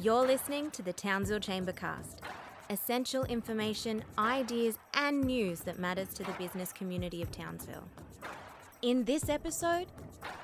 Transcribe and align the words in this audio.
You're 0.00 0.24
listening 0.24 0.70
to 0.72 0.82
the 0.82 0.92
Townsville 0.92 1.40
Chambercast. 1.40 2.18
Essential 2.70 3.24
information, 3.24 4.04
ideas, 4.16 4.78
and 4.94 5.24
news 5.24 5.60
that 5.62 5.80
matters 5.80 6.14
to 6.14 6.22
the 6.22 6.30
business 6.38 6.72
community 6.72 7.20
of 7.20 7.32
Townsville. 7.32 7.82
In 8.82 9.02
this 9.04 9.28
episode, 9.28 9.88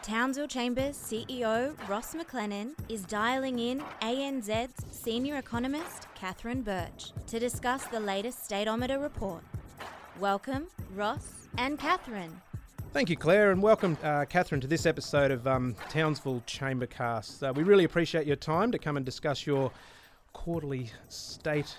Townsville 0.03 0.49
Chambers 0.49 0.97
CEO 0.97 1.77
Ross 1.89 2.17
McLennan 2.17 2.73
is 2.89 3.03
dialing 3.03 3.61
in 3.61 3.81
ANZ's 4.03 4.75
senior 4.91 5.37
economist 5.37 6.09
Catherine 6.17 6.63
Birch 6.63 7.13
to 7.29 7.39
discuss 7.39 7.85
the 7.85 8.01
latest 8.01 8.51
Stateometer 8.51 9.01
report. 9.01 9.45
Welcome, 10.19 10.67
Ross 10.97 11.47
and 11.59 11.79
Catherine. 11.79 12.41
Thank 12.95 13.11
you, 13.11 13.17
Claire, 13.17 13.51
and 13.51 13.61
welcome, 13.61 13.99
uh, 14.05 14.25
Catherine, 14.25 14.61
to 14.61 14.69
this 14.69 14.87
episode 14.87 15.33
of 15.33 15.49
um, 15.49 15.75
Townsville 15.89 16.45
Chambercast. 16.47 17.43
Uh, 17.43 17.53
we 17.53 17.65
really 17.65 17.83
appreciate 17.83 18.25
your 18.25 18.37
time 18.37 18.71
to 18.71 18.79
come 18.79 18.97
and 18.97 19.05
discuss 19.05 19.45
your 19.45 19.73
quarterly 20.33 20.93
state 21.09 21.77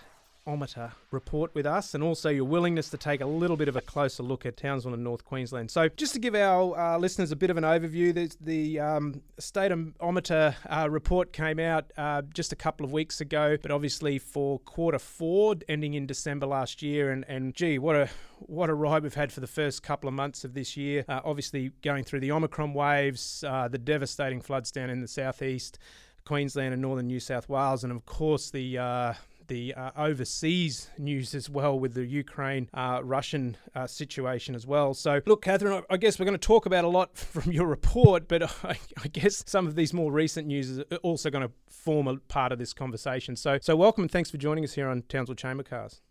ometer 0.47 0.91
report 1.11 1.53
with 1.55 1.65
us 1.65 1.93
and 1.93 2.03
also 2.03 2.29
your 2.29 2.45
willingness 2.45 2.89
to 2.89 2.97
take 2.97 3.21
a 3.21 3.25
little 3.25 3.57
bit 3.57 3.67
of 3.67 3.75
a 3.75 3.81
closer 3.81 4.23
look 4.23 4.45
at 4.45 4.57
Townsville 4.57 4.93
and 4.93 5.03
North 5.03 5.25
Queensland. 5.25 5.71
So, 5.71 5.89
just 5.89 6.13
to 6.13 6.19
give 6.19 6.35
our 6.35 6.77
uh, 6.77 6.97
listeners 6.97 7.31
a 7.31 7.35
bit 7.35 7.49
of 7.49 7.57
an 7.57 7.63
overview, 7.63 8.13
the 8.39 8.79
um, 8.79 9.21
state 9.39 9.71
ometer 9.99 10.55
uh, 10.69 10.87
report 10.89 11.33
came 11.33 11.59
out 11.59 11.91
uh, 11.97 12.21
just 12.33 12.51
a 12.51 12.55
couple 12.55 12.85
of 12.85 12.91
weeks 12.91 13.21
ago, 13.21 13.57
but 13.61 13.71
obviously 13.71 14.19
for 14.19 14.59
quarter 14.59 14.99
four, 14.99 15.55
ending 15.67 15.93
in 15.95 16.05
December 16.05 16.45
last 16.45 16.81
year. 16.81 17.11
And, 17.11 17.25
and 17.27 17.55
gee, 17.55 17.79
what 17.79 17.95
a 17.95 18.09
what 18.39 18.69
a 18.69 18.73
ride 18.73 19.01
we've 19.03 19.13
had 19.13 19.31
for 19.31 19.39
the 19.39 19.47
first 19.47 19.81
couple 19.81 20.07
of 20.07 20.13
months 20.13 20.43
of 20.43 20.53
this 20.53 20.77
year. 20.77 21.05
Uh, 21.07 21.21
obviously, 21.23 21.71
going 21.81 22.03
through 22.03 22.19
the 22.19 22.31
Omicron 22.31 22.73
waves, 22.73 23.43
uh, 23.47 23.67
the 23.67 23.77
devastating 23.77 24.41
floods 24.41 24.71
down 24.71 24.89
in 24.89 25.01
the 25.01 25.07
southeast. 25.07 25.79
Queensland 26.25 26.73
and 26.73 26.81
northern 26.81 27.05
New 27.05 27.19
South 27.19 27.47
Wales, 27.47 27.83
and 27.83 27.93
of 27.93 28.03
course 28.07 28.49
the 28.49 28.79
uh, 28.79 29.13
the 29.47 29.73
uh, 29.73 29.91
overseas 29.97 30.89
news 30.97 31.35
as 31.35 31.49
well 31.49 31.77
with 31.77 31.93
the 31.93 32.05
Ukraine 32.05 32.69
uh, 32.73 33.01
Russian 33.03 33.57
uh, 33.75 33.87
situation 33.87 34.55
as 34.55 34.65
well. 34.65 34.93
So, 34.93 35.21
look, 35.25 35.41
Catherine, 35.43 35.83
I 35.89 35.97
guess 35.97 36.19
we're 36.19 36.25
going 36.25 36.37
to 36.37 36.47
talk 36.47 36.65
about 36.65 36.83
a 36.83 36.89
lot 36.89 37.15
from 37.17 37.51
your 37.51 37.67
report, 37.67 38.27
but 38.27 38.43
I, 38.63 38.77
I 39.03 39.07
guess 39.07 39.43
some 39.45 39.67
of 39.67 39.75
these 39.75 39.93
more 39.93 40.11
recent 40.11 40.47
news 40.47 40.69
is 40.69 40.83
also 41.03 41.29
going 41.29 41.47
to 41.47 41.53
form 41.67 42.07
a 42.07 42.17
part 42.17 42.51
of 42.51 42.59
this 42.59 42.73
conversation. 42.73 43.35
So, 43.35 43.59
so 43.61 43.75
welcome 43.75 44.03
and 44.03 44.11
thanks 44.11 44.29
for 44.29 44.37
joining 44.37 44.63
us 44.63 44.73
here 44.73 44.87
on 44.87 45.03
Townsville 45.03 45.35
Chambercast. 45.35 46.01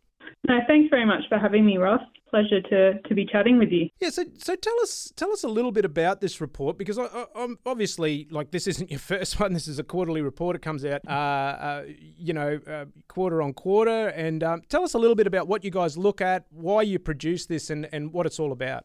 No, 0.46 0.58
thanks 0.66 0.90
very 0.90 1.06
much 1.06 1.22
for 1.28 1.38
having 1.38 1.64
me, 1.64 1.78
Ross. 1.78 2.02
Pleasure 2.28 2.60
to, 2.60 3.00
to 3.00 3.14
be 3.14 3.24
chatting 3.24 3.58
with 3.58 3.70
you. 3.70 3.88
Yeah, 4.00 4.10
so 4.10 4.24
so 4.36 4.56
tell 4.56 4.74
us 4.82 5.12
tell 5.16 5.32
us 5.32 5.44
a 5.44 5.48
little 5.48 5.70
bit 5.70 5.84
about 5.84 6.20
this 6.20 6.40
report 6.40 6.76
because 6.76 6.98
I, 6.98 7.26
am 7.36 7.58
obviously 7.64 8.26
like 8.30 8.50
this 8.50 8.66
isn't 8.66 8.90
your 8.90 8.98
first 9.14 9.38
one. 9.38 9.52
This 9.52 9.68
is 9.68 9.78
a 9.78 9.84
quarterly 9.84 10.20
report. 10.20 10.56
It 10.56 10.62
comes 10.62 10.84
out, 10.84 11.00
uh, 11.06 11.10
uh, 11.10 11.84
you 11.96 12.34
know, 12.34 12.60
uh, 12.66 12.86
quarter 13.08 13.40
on 13.40 13.54
quarter. 13.54 14.08
And 14.08 14.42
um, 14.42 14.62
tell 14.68 14.82
us 14.82 14.94
a 14.94 14.98
little 14.98 15.14
bit 15.14 15.26
about 15.26 15.48
what 15.48 15.64
you 15.64 15.70
guys 15.70 15.96
look 15.96 16.20
at, 16.20 16.44
why 16.50 16.82
you 16.82 16.98
produce 16.98 17.46
this, 17.46 17.70
and 17.70 17.88
and 17.92 18.12
what 18.12 18.26
it's 18.26 18.40
all 18.40 18.52
about. 18.52 18.84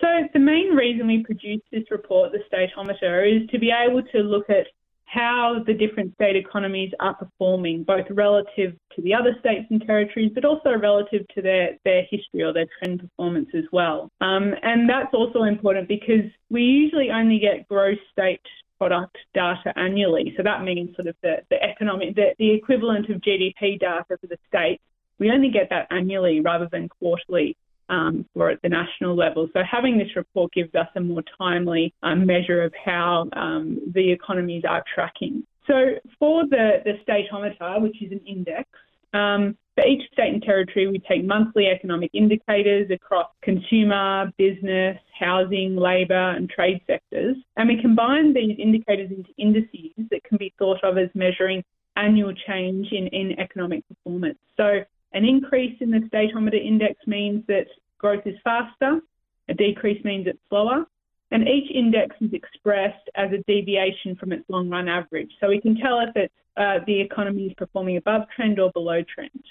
So 0.00 0.06
the 0.32 0.38
main 0.38 0.74
reason 0.74 1.06
we 1.06 1.24
produce 1.24 1.62
this 1.72 1.84
report, 1.90 2.32
the 2.32 2.40
Stateometer, 2.52 3.42
is 3.42 3.48
to 3.50 3.58
be 3.58 3.70
able 3.70 4.02
to 4.02 4.18
look 4.18 4.48
at 4.50 4.66
how 5.08 5.62
the 5.66 5.72
different 5.72 6.14
state 6.14 6.36
economies 6.36 6.92
are 7.00 7.14
performing, 7.14 7.82
both 7.82 8.06
relative 8.10 8.74
to 8.94 9.02
the 9.02 9.14
other 9.14 9.34
states 9.40 9.66
and 9.70 9.80
territories, 9.80 10.30
but 10.34 10.44
also 10.44 10.76
relative 10.76 11.26
to 11.34 11.40
their, 11.40 11.78
their 11.84 12.02
history 12.10 12.42
or 12.42 12.52
their 12.52 12.66
trend 12.78 13.00
performance 13.00 13.48
as 13.54 13.64
well. 13.72 14.10
Um, 14.20 14.54
and 14.62 14.88
that's 14.88 15.14
also 15.14 15.44
important 15.44 15.88
because 15.88 16.30
we 16.50 16.62
usually 16.62 17.10
only 17.10 17.38
get 17.38 17.66
gross 17.68 17.98
state 18.12 18.42
product 18.76 19.16
data 19.34 19.72
annually. 19.76 20.34
So 20.36 20.42
that 20.42 20.62
means 20.62 20.94
sort 20.94 21.08
of 21.08 21.16
the, 21.22 21.38
the 21.48 21.62
economic, 21.62 22.14
the, 22.14 22.34
the 22.38 22.50
equivalent 22.50 23.08
of 23.08 23.22
GDP 23.22 23.80
data 23.80 24.04
for 24.20 24.26
the 24.26 24.38
state. 24.46 24.80
We 25.18 25.30
only 25.30 25.50
get 25.50 25.70
that 25.70 25.88
annually 25.90 26.40
rather 26.40 26.68
than 26.70 26.88
quarterly 26.88 27.56
um, 27.88 28.24
for 28.34 28.50
at 28.50 28.60
the 28.62 28.68
national 28.68 29.16
level. 29.16 29.48
So 29.52 29.60
having 29.70 29.98
this 29.98 30.14
report 30.16 30.52
gives 30.52 30.74
us 30.74 30.88
a 30.96 31.00
more 31.00 31.22
timely 31.36 31.94
um, 32.02 32.26
measure 32.26 32.62
of 32.62 32.72
how 32.84 33.28
um, 33.34 33.80
the 33.94 34.12
economies 34.12 34.64
are 34.68 34.84
tracking. 34.94 35.44
So 35.66 35.94
for 36.18 36.44
the, 36.48 36.82
the 36.84 36.94
stateometer, 37.06 37.80
which 37.82 38.02
is 38.02 38.12
an 38.12 38.20
index, 38.26 38.68
um, 39.12 39.56
for 39.74 39.86
each 39.86 40.10
state 40.12 40.32
and 40.32 40.42
territory, 40.42 40.88
we 40.88 40.98
take 40.98 41.24
monthly 41.24 41.66
economic 41.66 42.10
indicators 42.12 42.90
across 42.90 43.28
consumer, 43.42 44.32
business, 44.36 44.98
housing, 45.18 45.76
labour, 45.76 46.30
and 46.30 46.50
trade 46.50 46.80
sectors, 46.86 47.36
and 47.56 47.68
we 47.68 47.80
combine 47.80 48.34
these 48.34 48.56
indicators 48.58 49.10
into 49.10 49.30
indices 49.38 49.92
that 50.10 50.24
can 50.24 50.36
be 50.36 50.52
thought 50.58 50.82
of 50.82 50.98
as 50.98 51.08
measuring 51.14 51.62
annual 51.96 52.32
change 52.46 52.88
in, 52.92 53.06
in 53.08 53.38
economic 53.38 53.86
performance. 53.88 54.38
So 54.56 54.80
an 55.12 55.24
increase 55.24 55.76
in 55.80 55.90
the 55.90 56.00
stateometer 56.12 56.64
index 56.64 56.94
means 57.06 57.44
that 57.48 57.66
growth 57.98 58.26
is 58.26 58.36
faster, 58.44 59.00
a 59.48 59.54
decrease 59.54 60.02
means 60.04 60.26
it's 60.26 60.38
slower, 60.48 60.86
and 61.30 61.46
each 61.48 61.70
index 61.74 62.16
is 62.20 62.32
expressed 62.32 63.08
as 63.14 63.30
a 63.32 63.42
deviation 63.46 64.16
from 64.16 64.32
its 64.32 64.44
long 64.48 64.68
run 64.68 64.88
average. 64.88 65.30
So 65.40 65.48
we 65.48 65.60
can 65.60 65.76
tell 65.76 66.00
if 66.00 66.10
it's, 66.14 66.34
uh, 66.56 66.78
the 66.86 67.00
economy 67.00 67.46
is 67.46 67.54
performing 67.56 67.96
above 67.96 68.22
trend 68.34 68.58
or 68.58 68.70
below 68.72 69.02
trend. 69.02 69.42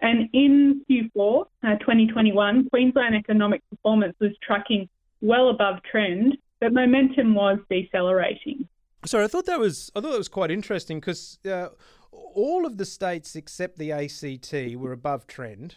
And 0.00 0.28
in 0.32 0.84
Q4 0.90 1.46
uh, 1.62 1.76
2021, 1.78 2.68
Queensland 2.70 3.14
economic 3.14 3.62
performance 3.70 4.16
was 4.20 4.32
tracking 4.42 4.88
well 5.20 5.50
above 5.50 5.76
trend, 5.88 6.36
but 6.60 6.72
momentum 6.72 7.34
was 7.34 7.58
decelerating. 7.70 8.68
Sorry, 9.04 9.24
I 9.24 9.28
thought 9.28 9.46
that 9.46 9.58
was 9.58 9.90
I 9.94 10.00
thought 10.00 10.10
that 10.10 10.18
was 10.18 10.28
quite 10.28 10.50
interesting 10.50 11.00
because 11.00 11.38
uh, 11.44 11.68
all 12.12 12.66
of 12.66 12.76
the 12.76 12.84
states 12.84 13.34
except 13.34 13.78
the 13.78 13.92
ACT 13.92 14.76
were 14.76 14.92
above 14.92 15.26
trend, 15.26 15.76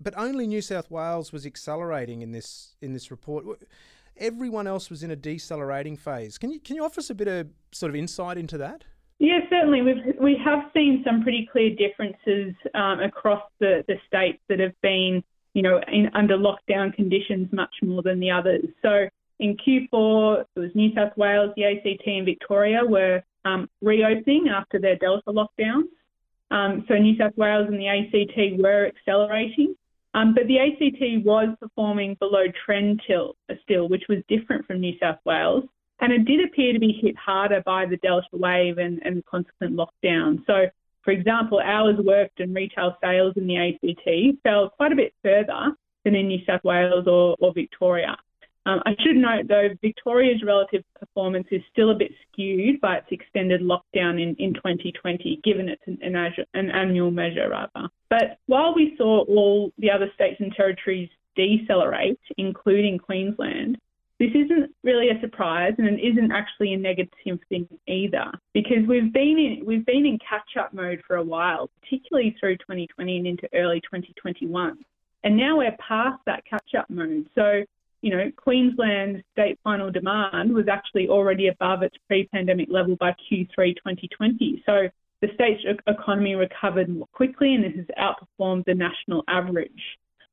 but 0.00 0.14
only 0.16 0.46
New 0.46 0.62
South 0.62 0.90
Wales 0.90 1.32
was 1.32 1.44
accelerating 1.44 2.22
in 2.22 2.32
this 2.32 2.76
in 2.80 2.92
this 2.92 3.10
report. 3.10 3.44
Everyone 4.16 4.66
else 4.66 4.90
was 4.90 5.02
in 5.02 5.10
a 5.10 5.16
decelerating 5.16 5.96
phase. 5.96 6.38
Can 6.38 6.50
you 6.50 6.60
can 6.60 6.76
you 6.76 6.84
offer 6.84 7.00
us 7.00 7.10
a 7.10 7.14
bit 7.14 7.28
of 7.28 7.48
sort 7.72 7.90
of 7.90 7.96
insight 7.96 8.38
into 8.38 8.58
that? 8.58 8.84
Yeah, 9.18 9.40
certainly. 9.50 9.82
We've 9.82 10.16
we 10.20 10.36
have 10.44 10.70
seen 10.74 11.02
some 11.04 11.22
pretty 11.22 11.48
clear 11.50 11.70
differences 11.70 12.54
um, 12.74 13.00
across 13.00 13.42
the, 13.60 13.84
the 13.88 13.94
states 14.06 14.42
that 14.48 14.60
have 14.60 14.78
been, 14.82 15.22
you 15.54 15.62
know, 15.62 15.80
in, 15.88 16.10
under 16.14 16.36
lockdown 16.36 16.92
conditions 16.94 17.48
much 17.52 17.74
more 17.82 18.02
than 18.02 18.20
the 18.20 18.30
others. 18.30 18.64
So 18.82 19.08
in 19.40 19.56
Q4, 19.56 20.44
it 20.56 20.60
was 20.60 20.70
New 20.74 20.94
South 20.94 21.16
Wales, 21.16 21.52
the 21.56 21.64
ACT, 21.64 22.06
and 22.06 22.24
Victoria 22.24 22.80
were 22.84 23.22
um, 23.44 23.68
reopening 23.80 24.48
after 24.48 24.78
their 24.78 24.96
Delta 24.96 25.30
lockdowns. 25.30 25.88
Um, 26.50 26.84
so 26.88 26.94
New 26.94 27.16
South 27.16 27.36
Wales 27.36 27.66
and 27.68 27.78
the 27.78 27.88
ACT 27.88 28.60
were 28.62 28.86
accelerating. 28.86 29.74
Um, 30.14 30.32
but 30.32 30.46
the 30.46 30.60
ACT 30.60 31.26
was 31.26 31.48
performing 31.60 32.14
below 32.20 32.44
trend 32.64 33.02
till, 33.06 33.34
still, 33.64 33.88
which 33.88 34.04
was 34.08 34.18
different 34.28 34.64
from 34.66 34.80
New 34.80 34.94
South 35.00 35.18
Wales. 35.24 35.64
And 36.00 36.12
it 36.12 36.24
did 36.24 36.44
appear 36.44 36.72
to 36.72 36.78
be 36.78 36.92
hit 37.00 37.16
harder 37.16 37.62
by 37.64 37.86
the 37.86 37.96
Delta 37.96 38.26
wave 38.32 38.78
and, 38.78 39.00
and 39.04 39.16
the 39.16 39.22
consequent 39.22 39.76
lockdown. 39.76 40.44
So, 40.46 40.66
for 41.02 41.10
example, 41.10 41.60
hours 41.60 41.96
worked 41.98 42.40
and 42.40 42.54
retail 42.54 42.96
sales 43.02 43.34
in 43.36 43.46
the 43.46 43.56
ACT 43.56 44.42
fell 44.42 44.70
quite 44.70 44.92
a 44.92 44.96
bit 44.96 45.14
further 45.22 45.72
than 46.04 46.14
in 46.14 46.28
New 46.28 46.44
South 46.46 46.62
Wales 46.62 47.06
or, 47.06 47.36
or 47.40 47.52
Victoria. 47.52 48.16
Um, 48.66 48.82
I 48.86 48.94
should 49.00 49.16
note, 49.16 49.46
though, 49.46 49.68
Victoria's 49.82 50.42
relative 50.42 50.84
performance 50.98 51.46
is 51.50 51.60
still 51.70 51.90
a 51.90 51.94
bit 51.94 52.12
skewed 52.32 52.80
by 52.80 52.96
its 52.96 53.08
extended 53.10 53.60
lockdown 53.60 54.22
in, 54.22 54.34
in 54.38 54.54
2020, 54.54 55.40
given 55.44 55.68
it's 55.68 55.82
an, 55.86 55.98
an, 56.02 56.16
an 56.54 56.70
annual 56.70 57.10
measure, 57.10 57.48
rather. 57.50 57.88
But 58.08 58.38
while 58.46 58.74
we 58.74 58.94
saw 58.96 59.24
all 59.24 59.70
the 59.78 59.90
other 59.90 60.10
states 60.14 60.40
and 60.40 60.52
territories 60.52 61.10
decelerate, 61.36 62.20
including 62.38 62.98
Queensland, 62.98 63.76
this 64.18 64.30
isn't 64.30 64.70
really 64.82 65.10
a 65.10 65.20
surprise, 65.20 65.74
and 65.76 65.86
it 65.86 66.00
isn't 66.00 66.32
actually 66.32 66.72
a 66.72 66.78
negative 66.78 67.40
thing 67.48 67.68
either, 67.86 68.30
because 68.54 68.86
we've 68.88 69.12
been 69.12 69.38
in 69.38 69.66
we've 69.66 69.84
been 69.84 70.06
in 70.06 70.18
catch-up 70.18 70.72
mode 70.72 71.02
for 71.06 71.16
a 71.16 71.22
while, 71.22 71.68
particularly 71.82 72.34
through 72.38 72.56
2020 72.58 73.18
and 73.18 73.26
into 73.26 73.48
early 73.52 73.80
2021, 73.80 74.78
and 75.24 75.36
now 75.36 75.58
we're 75.58 75.76
past 75.78 76.22
that 76.26 76.44
catch-up 76.46 76.88
mode. 76.88 77.28
So 77.34 77.64
you 78.04 78.10
know, 78.10 78.30
Queensland 78.36 79.24
state 79.32 79.58
final 79.64 79.90
demand 79.90 80.52
was 80.52 80.68
actually 80.68 81.08
already 81.08 81.48
above 81.48 81.82
its 81.82 81.96
pre-pandemic 82.06 82.68
level 82.70 82.96
by 82.96 83.12
Q3 83.12 83.74
2020. 83.76 84.62
So 84.66 84.90
the 85.22 85.28
state's 85.32 85.62
economy 85.86 86.34
recovered 86.34 86.90
more 86.90 87.06
quickly 87.14 87.54
and 87.54 87.64
it 87.64 87.74
has 87.76 87.86
outperformed 87.98 88.66
the 88.66 88.74
national 88.74 89.24
average. 89.26 89.80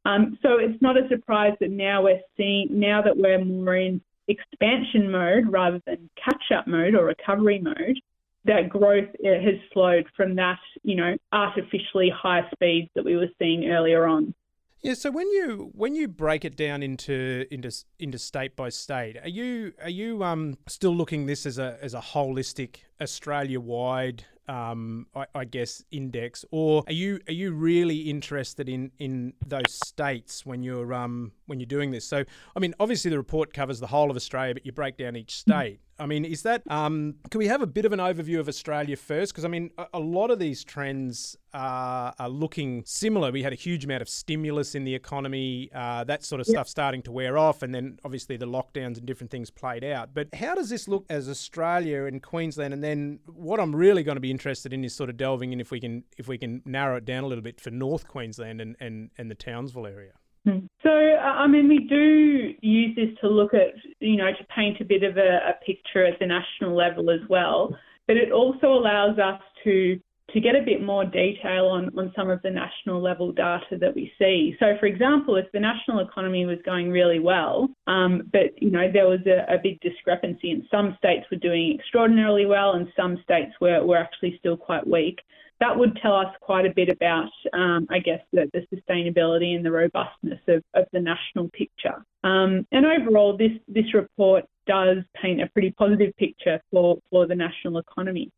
Um, 0.04 0.38
so 0.42 0.58
it's 0.58 0.82
not 0.82 0.98
a 0.98 1.08
surprise 1.08 1.54
that 1.62 1.72
now 1.72 2.04
we're 2.04 2.20
seeing, 2.36 2.68
now 2.72 3.02
that 3.04 3.16
we're 3.16 3.42
more 3.42 3.78
in 3.78 4.02
expansion 4.28 5.10
mode 5.10 5.50
rather 5.50 5.82
than 5.86 6.10
catch-up 6.22 6.68
mode 6.68 6.94
or 6.94 7.06
recovery 7.06 7.60
mode, 7.60 8.02
that 8.44 8.68
growth 8.68 9.08
uh, 9.24 9.40
has 9.40 9.56
slowed 9.72 10.08
from 10.18 10.36
that, 10.36 10.60
you 10.84 10.98
know, 10.98 11.16
artificially 11.32 12.10
high 12.14 12.42
speeds 12.54 12.90
that 12.96 13.06
we 13.06 13.16
were 13.16 13.30
seeing 13.40 13.70
earlier 13.70 14.08
on. 14.08 14.34
Yeah, 14.82 14.96
so 14.96 15.12
when 15.12 15.30
you 15.30 15.70
when 15.74 15.94
you 15.94 16.08
break 16.08 16.44
it 16.44 16.56
down 16.56 16.82
into 16.82 17.46
into 17.52 17.72
into 18.00 18.18
state 18.18 18.56
by 18.56 18.70
state, 18.70 19.18
are 19.22 19.30
you 19.30 19.74
are 19.82 19.90
you 19.90 20.24
um 20.24 20.58
still 20.68 20.96
looking 20.96 21.28
this 21.28 21.46
as 21.46 21.60
a 21.60 21.78
as 21.82 21.94
a 21.94 22.00
holistic 22.00 22.78
Australia 23.00 23.60
wide 23.60 24.26
um, 24.48 25.08
I, 25.16 25.26
I, 25.34 25.46
guess, 25.46 25.84
index, 25.92 26.44
or 26.52 26.84
are 26.88 26.94
you 26.94 27.20
are 27.30 27.34
you 27.34 27.54
really 27.54 28.10
interested 28.10 28.68
in 28.68 28.92
in 29.00 29.34
those 29.46 29.72
states 29.86 30.46
when 30.46 30.62
you're 30.62 30.94
um 30.94 31.32
when 31.46 31.60
you're 31.60 31.68
doing 31.68 31.92
this? 31.92 32.06
So, 32.06 32.24
I 32.56 32.60
mean, 32.60 32.74
obviously 32.80 33.12
the 33.12 33.18
report 33.18 33.54
covers 33.54 33.80
the 33.80 33.88
whole 33.88 34.10
of 34.10 34.18
Australia, 34.18 34.54
but 34.54 34.66
you 34.66 34.72
break 34.72 34.98
down 34.98 35.16
each 35.16 35.38
state. 35.38 35.80
I 36.02 36.08
mean, 36.08 36.26
is 36.26 36.42
that 36.42 36.64
um, 36.68 37.16
can 37.30 37.38
we 37.38 37.46
have 37.46 37.62
a 37.62 37.68
bit 37.68 37.86
of 37.86 37.94
an 37.94 38.00
overview 38.00 38.40
of 38.40 38.48
Australia 38.48 38.98
first? 38.98 39.32
Because 39.32 39.46
I 39.46 39.48
mean, 39.48 39.70
a, 39.78 39.86
a, 39.94 40.00
lot 40.00 40.32
of 40.32 40.40
these 40.40 40.64
trends 40.64 41.38
are, 41.54 42.12
are, 42.18 42.28
looking 42.28 42.82
similar. 42.88 43.32
We 43.32 43.44
had 43.44 43.54
a 43.54 43.58
huge 43.58 43.86
amount 43.86 44.02
of 44.02 44.10
stimulus 44.10 44.74
in 44.74 44.84
the 44.84 44.96
economy, 44.96 45.70
uh, 45.76 46.04
that 46.06 46.24
sort 46.24 46.42
of 46.42 46.48
stuff 46.48 46.68
starting 46.68 47.04
to 47.04 47.12
wear 47.12 47.38
off, 47.38 47.62
and 47.62 47.74
then 47.74 48.00
obviously 48.04 48.36
the 48.36 48.48
lockdowns 48.48 48.98
and 48.98 49.06
different 49.06 49.30
things 49.30 49.52
played 49.52 49.84
out. 49.84 50.16
But 50.16 50.34
how 50.34 50.56
does 50.56 50.70
this 50.70 50.88
look 50.88 51.06
as 51.08 51.30
Australia 51.30 52.06
and 52.06 52.24
Queensland? 52.24 52.74
And 52.74 52.84
then 52.84 53.20
what 53.28 53.60
I'm 53.60 53.76
really 53.76 54.02
going 54.02 54.16
to 54.16 54.22
be 54.22 54.32
interested 54.32 54.74
in 54.74 54.84
is 54.84 54.96
sort 54.96 55.12
of 55.12 55.18
delving 55.18 55.54
in 55.54 55.62
if 55.62 55.70
we 55.70 55.80
can 55.80 56.04
if 56.18 56.28
we 56.28 56.40
can 56.40 56.64
narrow 56.66 56.98
it 56.98 57.06
down 57.06 57.24
a 57.24 57.28
little 57.28 57.44
bit 57.44 57.62
for 57.62 57.70
North 57.70 58.08
Queensland 58.08 58.60
and 58.60 58.76
and, 58.80 59.12
and 59.20 59.30
the 59.30 59.36
Townsville 59.36 59.86
area. 59.86 60.14
Hmm. 60.46 60.66
So, 60.82 60.90
I 60.90 61.46
mean, 61.48 61.68
we 61.68 61.80
do 61.80 62.54
use 62.62 62.96
this 62.96 63.10
to 63.22 63.30
look 63.30 63.54
at, 63.54 63.76
you 64.00 64.18
know, 64.18 64.32
to 64.32 64.44
paint 64.56 64.82
a 64.82 64.86
bit 64.86 65.04
of 65.04 65.18
a, 65.18 65.40
a 65.50 65.66
picture 65.66 66.06
at 66.06 66.18
the 66.20 66.26
national 66.26 66.76
level 66.76 67.12
as 67.12 67.22
well. 67.30 67.78
But 68.08 68.18
it 68.18 68.32
also 68.32 68.68
allows 68.68 69.20
us 69.20 69.40
to 69.64 70.00
to 70.34 70.40
get 70.40 70.56
a 70.56 70.64
bit 70.64 70.82
more 70.82 71.04
detail 71.04 71.66
on, 71.66 71.92
on 71.98 72.12
some 72.16 72.30
of 72.30 72.42
the 72.42 72.50
national 72.50 73.02
level 73.02 73.34
data 73.34 73.78
that 73.80 73.94
we 73.94 74.12
see. 74.18 74.56
So, 74.60 74.78
for 74.80 74.86
example, 74.86 75.36
if 75.36 75.52
the 75.52 75.60
national 75.60 76.00
economy 76.00 76.46
was 76.46 76.58
going 76.64 76.90
really 76.90 77.20
well, 77.20 77.70
um, 77.88 78.30
but 78.32 78.62
you 78.62 78.72
know 78.72 78.90
there 78.92 79.08
was 79.08 79.20
a, 79.26 79.54
a, 79.54 79.58
big 79.62 79.80
discrepancy, 79.82 80.52
and 80.52 80.64
some 80.72 80.96
states 80.98 81.26
were 81.30 81.38
doing 81.38 81.78
extraordinarily 81.78 82.46
well, 82.46 82.74
and 82.74 82.88
some 82.96 83.18
states 83.24 83.52
were, 83.60 83.86
were 83.86 83.98
actually 83.98 84.38
still 84.40 84.56
quite 84.56 84.88
weak 84.88 85.20
that 85.62 85.78
would 85.78 85.96
tell 86.02 86.16
us 86.16 86.34
quite 86.42 86.66
a 86.66 86.74
bit 86.74 86.90
about, 86.90 87.30
um, 87.54 87.88
I 87.90 88.00
guess, 88.00 88.20
the, 88.34 88.50
the, 88.52 88.66
sustainability 88.76 89.56
and 89.56 89.64
the 89.64 89.72
robustness 89.72 90.40
of, 90.48 90.64
of 90.74 90.86
the 90.92 91.00
national 91.00 91.50
picture. 91.50 92.04
Um, 92.24 92.68
and 92.72 92.86
overall, 92.86 93.38
this, 93.38 93.52
this 93.68 93.94
report 93.94 94.46
does 94.66 94.98
paint 95.22 95.40
a 95.40 95.48
pretty 95.48 95.72
positive 95.72 96.18
picture 96.18 96.60
for, 96.72 96.98
for 97.12 97.28
the 97.28 97.36
national 97.36 97.78
economy. 97.78 98.32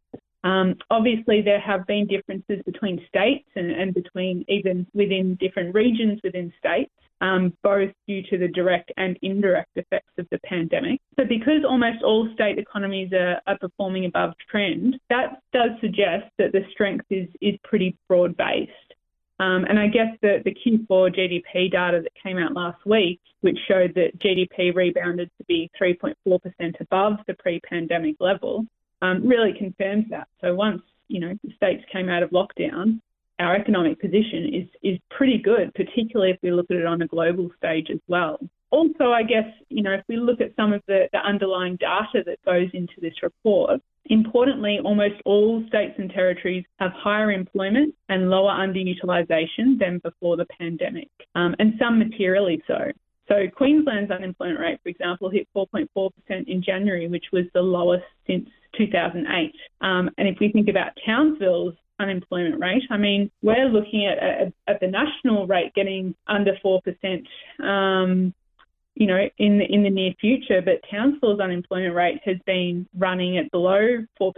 Um, 0.43 0.75
obviously, 0.89 1.41
there 1.41 1.61
have 1.61 1.87
been 1.87 2.07
differences 2.07 2.61
between 2.65 2.99
states 3.07 3.47
and, 3.55 3.71
and 3.71 3.93
between 3.93 4.43
even 4.49 4.85
within 4.93 5.35
different 5.35 5.73
regions 5.73 6.19
within 6.23 6.51
states 6.59 6.91
um, 7.23 7.53
both 7.63 7.89
due 8.05 8.21
to 8.29 8.37
the 8.37 8.49
direct 8.49 8.91
and 8.97 9.17
indirect 9.21 9.77
effects 9.77 10.11
of 10.17 10.27
the 10.29 10.39
pandemic. 10.39 10.99
So, 11.17 11.23
because 11.23 11.63
almost 11.67 12.03
all 12.03 12.29
state 12.33 12.59
economies 12.59 13.13
are, 13.13 13.39
are 13.47 13.57
performing 13.57 14.05
above 14.05 14.33
trend, 14.51 14.99
that 15.09 15.41
does 15.53 15.71
suggest 15.79 16.25
that 16.37 16.51
the 16.51 16.65
strength 16.71 17.05
is, 17.09 17.29
is 17.39 17.55
pretty 17.63 17.95
broad 18.09 18.35
based. 18.35 18.71
Um, 19.39 19.63
and 19.65 19.79
I 19.79 19.87
guess 19.87 20.09
the, 20.21 20.41
the 20.43 20.53
Q4 20.53 21.15
GDP 21.15 21.71
data 21.71 22.01
that 22.03 22.11
came 22.21 22.37
out 22.37 22.53
last 22.53 22.85
week, 22.85 23.21
which 23.39 23.57
showed 23.67 23.95
that 23.95 24.19
GDP 24.19 24.75
rebounded 24.75 25.31
to 25.37 25.45
be 25.45 25.71
3.4% 25.81 26.13
above 26.81 27.13
the 27.25 27.33
pre 27.35 27.61
pandemic 27.61 28.17
level, 28.19 28.65
um, 29.01 29.25
really 29.25 29.53
confirms 29.53 30.05
that. 30.09 30.27
So 30.41 30.53
once 30.53 30.81
you 31.07 31.21
know 31.21 31.37
states 31.55 31.83
came 31.91 32.09
out 32.09 32.23
of 32.23 32.31
lockdown, 32.31 32.99
our 33.39 33.55
economic 33.55 33.99
position 33.99 34.53
is 34.53 34.67
is 34.83 34.99
pretty 35.09 35.37
good, 35.37 35.73
particularly 35.73 36.31
if 36.31 36.37
we 36.41 36.51
look 36.51 36.69
at 36.69 36.77
it 36.77 36.85
on 36.85 37.01
a 37.01 37.07
global 37.07 37.49
stage 37.57 37.87
as 37.91 37.99
well. 38.07 38.39
Also, 38.71 39.11
I 39.11 39.21
guess, 39.21 39.45
you 39.69 39.83
know, 39.83 39.91
if 39.91 40.03
we 40.09 40.17
look 40.17 40.41
at 40.41 40.55
some 40.55 40.73
of 40.73 40.81
the, 40.87 41.07
the 41.11 41.19
underlying 41.19 41.75
data 41.75 42.23
that 42.25 42.43
goes 42.43 42.69
into 42.73 42.93
this 43.01 43.13
report, 43.21 43.79
importantly, 44.05 44.79
almost 44.83 45.15
all 45.25 45.63
states 45.67 45.93
and 45.99 46.09
territories 46.09 46.65
have 46.79 46.91
higher 46.91 47.31
employment 47.31 47.93
and 48.09 48.31
lower 48.31 48.51
underutilisation 48.51 49.77
than 49.79 49.99
before 50.03 50.37
the 50.37 50.47
pandemic, 50.59 51.09
um, 51.35 51.55
and 51.59 51.73
some 51.79 51.99
materially 51.99 52.63
so. 52.67 52.91
So 53.27 53.47
Queensland's 53.55 54.11
unemployment 54.11 54.59
rate, 54.59 54.79
for 54.83 54.89
example, 54.89 55.29
hit 55.29 55.47
4.4% 55.55 56.11
in 56.47 56.61
January, 56.61 57.07
which 57.07 57.25
was 57.31 57.45
the 57.53 57.61
lowest 57.61 58.03
since 58.27 58.49
2008. 58.77 59.53
Um, 59.81 60.09
and 60.17 60.27
if 60.27 60.37
we 60.39 60.51
think 60.51 60.67
about 60.67 60.91
Townsville's 61.05 61.75
unemployment 61.99 62.59
rate. 62.59 62.83
I 62.89 62.97
mean, 62.97 63.31
we're 63.41 63.69
looking 63.69 64.05
at, 64.05 64.17
at, 64.17 64.53
at 64.67 64.79
the 64.79 64.87
national 64.87 65.47
rate 65.47 65.73
getting 65.73 66.15
under 66.27 66.53
4%. 66.63 66.83
Um, 67.63 68.33
you 68.95 69.07
know, 69.07 69.27
in 69.39 69.57
the, 69.57 69.65
in 69.65 69.81
the 69.81 69.89
near 69.89 70.13
future, 70.21 70.61
but 70.61 70.83
Townsville's 70.89 71.39
unemployment 71.39 71.95
rate 71.95 72.21
has 72.25 72.37
been 72.45 72.87
running 72.95 73.39
at 73.39 73.49
below 73.49 74.05
4% 74.21 74.33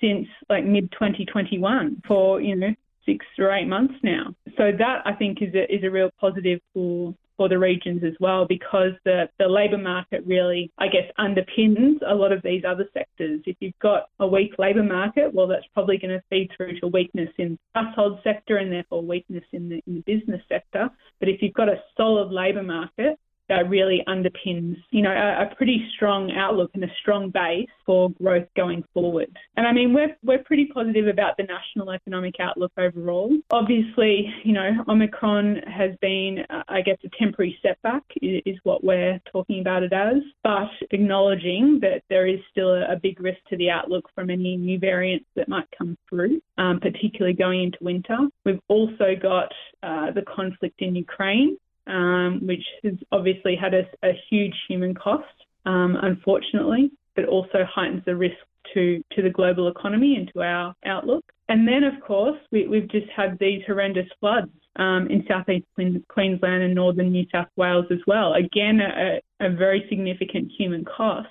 since 0.00 0.26
like 0.50 0.64
mid 0.64 0.90
2021 0.90 2.02
for, 2.06 2.40
you 2.40 2.56
know, 2.56 2.74
six 3.04 3.24
or 3.38 3.52
eight 3.52 3.68
months 3.68 3.94
now. 4.02 4.34
So 4.56 4.72
that 4.76 5.02
I 5.04 5.12
think 5.12 5.40
is 5.40 5.54
a, 5.54 5.72
is 5.72 5.84
a 5.84 5.90
real 5.90 6.10
positive 6.20 6.60
for 6.74 7.14
for 7.36 7.48
the 7.48 7.58
regions 7.58 8.02
as 8.04 8.14
well 8.20 8.46
because 8.46 8.92
the, 9.04 9.28
the 9.38 9.46
labour 9.46 9.78
market 9.78 10.22
really, 10.26 10.70
I 10.78 10.86
guess, 10.88 11.10
underpins 11.18 11.98
a 12.06 12.14
lot 12.14 12.32
of 12.32 12.42
these 12.42 12.62
other 12.66 12.88
sectors. 12.94 13.40
If 13.46 13.56
you've 13.60 13.78
got 13.80 14.08
a 14.20 14.26
weak 14.26 14.52
labour 14.58 14.82
market, 14.82 15.32
well, 15.32 15.46
that's 15.46 15.66
probably 15.74 15.98
going 15.98 16.14
to 16.14 16.22
feed 16.30 16.50
through 16.56 16.80
to 16.80 16.86
weakness 16.86 17.30
in 17.38 17.58
the 17.74 17.82
household 17.82 18.20
sector 18.24 18.56
and 18.56 18.72
therefore 18.72 19.02
weakness 19.02 19.44
in 19.52 19.68
the, 19.68 19.82
in 19.86 20.02
the 20.06 20.16
business 20.16 20.42
sector. 20.48 20.88
But 21.20 21.28
if 21.28 21.42
you've 21.42 21.54
got 21.54 21.68
a 21.68 21.82
solid 21.96 22.32
labour 22.32 22.62
market, 22.62 23.18
that 23.48 23.68
really 23.68 24.02
underpins, 24.08 24.76
you 24.90 25.02
know, 25.02 25.10
a, 25.10 25.44
a, 25.44 25.54
pretty 25.56 25.86
strong 25.94 26.32
outlook 26.32 26.70
and 26.74 26.84
a 26.84 26.92
strong 27.00 27.30
base 27.30 27.68
for 27.84 28.10
growth 28.10 28.48
going 28.56 28.82
forward. 28.92 29.36
And 29.56 29.66
I 29.66 29.72
mean, 29.72 29.94
we're 29.94 30.16
we're 30.22 30.42
pretty 30.44 30.66
positive 30.66 31.06
about 31.06 31.36
the 31.36 31.44
national 31.44 31.92
economic 31.92 32.34
outlook 32.40 32.72
overall. 32.76 33.36
Obviously, 33.50 34.32
you 34.44 34.52
know, 34.52 34.70
Omicron 34.88 35.62
has 35.66 35.92
been, 36.00 36.38
I 36.68 36.82
guess, 36.82 36.98
a 37.04 37.08
temporary 37.18 37.58
setback 37.62 38.02
is, 38.20 38.42
is, 38.44 38.56
what 38.64 38.82
we're 38.82 39.20
talking 39.30 39.60
about 39.60 39.82
it 39.84 39.92
as, 39.92 40.16
but 40.42 40.68
acknowledging 40.90 41.78
that 41.82 42.02
there 42.10 42.26
is 42.26 42.40
still 42.50 42.70
a, 42.70 42.92
a 42.92 42.96
big 43.00 43.20
risk 43.20 43.38
to 43.50 43.56
the 43.56 43.70
outlook 43.70 44.08
from 44.14 44.30
any 44.30 44.56
new 44.56 44.78
variants 44.78 45.26
that 45.36 45.48
might 45.48 45.66
come 45.76 45.96
through, 46.08 46.40
um, 46.58 46.80
particularly 46.80 47.34
going 47.34 47.62
into 47.62 47.78
winter. 47.80 48.16
We've 48.44 48.60
also 48.68 49.14
got 49.20 49.52
uh, 49.82 50.10
the 50.10 50.22
conflict 50.22 50.80
in 50.80 50.96
Ukraine 50.96 51.56
um, 51.86 52.40
which 52.42 52.64
has 52.84 52.94
obviously 53.12 53.56
had 53.56 53.74
a, 53.74 53.82
a 54.02 54.12
huge 54.30 54.54
human 54.68 54.94
cost, 54.94 55.24
um, 55.64 55.96
unfortunately, 56.02 56.90
but 57.14 57.26
also 57.26 57.64
heightens 57.68 58.02
the 58.04 58.14
risk 58.14 58.36
to, 58.74 59.02
to 59.12 59.22
the 59.22 59.30
global 59.30 59.68
economy 59.68 60.16
and 60.16 60.30
to 60.34 60.42
our 60.42 60.74
outlook. 60.84 61.24
And 61.48 61.66
then, 61.66 61.84
of 61.84 62.00
course, 62.02 62.38
we, 62.50 62.62
have 62.74 62.88
just 62.88 63.10
had 63.14 63.38
these 63.38 63.62
horrendous 63.66 64.08
floods 64.20 64.50
um, 64.76 65.06
in 65.08 65.24
southeast 65.28 65.66
Queensland 66.08 66.62
and 66.62 66.74
northern 66.74 67.12
New 67.12 67.24
South 67.32 67.48
Wales 67.56 67.86
as 67.90 68.00
well. 68.06 68.34
Again, 68.34 68.80
a, 68.80 69.20
a 69.40 69.50
very 69.50 69.86
significant 69.88 70.50
human 70.56 70.84
cost. 70.84 71.28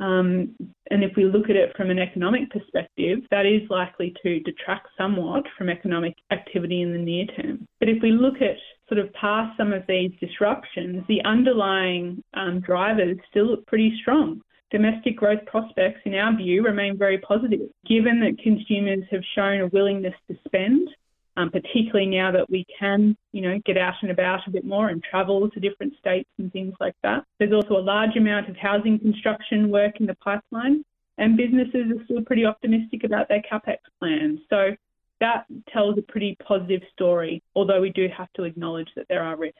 Um, 0.00 0.56
and 0.90 1.04
if 1.04 1.12
we 1.16 1.24
look 1.24 1.50
at 1.50 1.56
it 1.56 1.76
from 1.76 1.90
an 1.90 1.98
economic 1.98 2.50
perspective, 2.50 3.20
that 3.30 3.46
is 3.46 3.62
likely 3.70 4.14
to 4.22 4.40
detract 4.40 4.88
somewhat 4.98 5.44
from 5.56 5.68
economic 5.68 6.14
activity 6.32 6.82
in 6.82 6.92
the 6.92 6.98
near 6.98 7.26
term. 7.26 7.66
But 7.78 7.88
if 7.88 8.02
we 8.02 8.10
look 8.10 8.36
at 8.36 8.56
sort 8.88 8.98
of 8.98 9.12
past 9.14 9.56
some 9.56 9.72
of 9.72 9.82
these 9.88 10.10
disruptions, 10.20 11.04
the 11.08 11.24
underlying 11.24 12.22
um, 12.34 12.60
drivers 12.60 13.16
still 13.30 13.46
look 13.46 13.66
pretty 13.66 13.96
strong. 14.00 14.40
Domestic 14.70 15.16
growth 15.16 15.44
prospects, 15.46 16.00
in 16.04 16.14
our 16.14 16.36
view, 16.36 16.62
remain 16.62 16.98
very 16.98 17.18
positive, 17.18 17.68
given 17.86 18.20
that 18.20 18.38
consumers 18.42 19.04
have 19.10 19.22
shown 19.34 19.60
a 19.60 19.66
willingness 19.68 20.14
to 20.28 20.36
spend, 20.46 20.88
um, 21.36 21.50
particularly 21.50 22.06
now 22.06 22.32
that 22.32 22.48
we 22.50 22.64
can, 22.78 23.16
you 23.32 23.40
know, 23.40 23.58
get 23.64 23.78
out 23.78 23.94
and 24.02 24.10
about 24.10 24.46
a 24.46 24.50
bit 24.50 24.64
more 24.64 24.88
and 24.88 25.02
travel 25.02 25.48
to 25.50 25.60
different 25.60 25.92
states 25.98 26.28
and 26.38 26.52
things 26.52 26.74
like 26.80 26.94
that. 27.02 27.24
There's 27.38 27.52
also 27.52 27.76
a 27.76 27.82
large 27.82 28.16
amount 28.16 28.48
of 28.48 28.56
housing 28.56 28.98
construction 28.98 29.70
work 29.70 30.00
in 30.00 30.06
the 30.06 30.16
pipeline, 30.16 30.84
and 31.18 31.36
businesses 31.36 31.92
are 31.92 32.04
still 32.04 32.22
pretty 32.22 32.44
optimistic 32.44 33.04
about 33.04 33.28
their 33.28 33.42
capex 33.50 33.78
plans. 34.00 34.40
So 34.50 34.74
that 35.20 35.46
tells 35.72 35.96
a 35.98 36.02
pretty 36.02 36.36
positive 36.46 36.82
story, 36.92 37.42
although 37.54 37.80
we 37.80 37.90
do 37.90 38.08
have 38.16 38.32
to 38.34 38.44
acknowledge 38.44 38.88
that 38.96 39.06
there 39.08 39.22
are 39.22 39.36
risks. 39.36 39.58